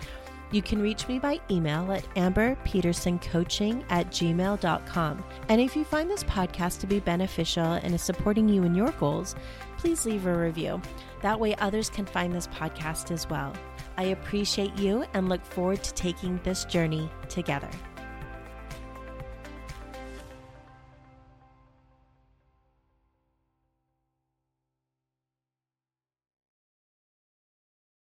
You 0.51 0.61
can 0.61 0.81
reach 0.81 1.07
me 1.07 1.19
by 1.19 1.39
email 1.51 1.91
at 1.91 2.03
amberpetersoncoaching 2.15 3.83
at 3.89 4.09
gmail.com. 4.09 5.23
And 5.47 5.61
if 5.61 5.75
you 5.75 5.83
find 5.83 6.09
this 6.09 6.23
podcast 6.23 6.79
to 6.79 6.87
be 6.87 6.99
beneficial 6.99 7.73
and 7.73 7.93
is 7.93 8.01
supporting 8.01 8.49
you 8.49 8.63
in 8.63 8.73
your 8.73 8.91
goals, 8.93 9.35
please 9.77 10.05
leave 10.05 10.25
a 10.25 10.35
review. 10.35 10.81
That 11.21 11.39
way, 11.39 11.55
others 11.55 11.89
can 11.89 12.05
find 12.05 12.33
this 12.33 12.47
podcast 12.47 13.11
as 13.11 13.29
well. 13.29 13.53
I 13.97 14.05
appreciate 14.05 14.75
you 14.77 15.05
and 15.13 15.29
look 15.29 15.45
forward 15.45 15.83
to 15.83 15.93
taking 15.93 16.39
this 16.43 16.65
journey 16.65 17.11
together. 17.27 17.69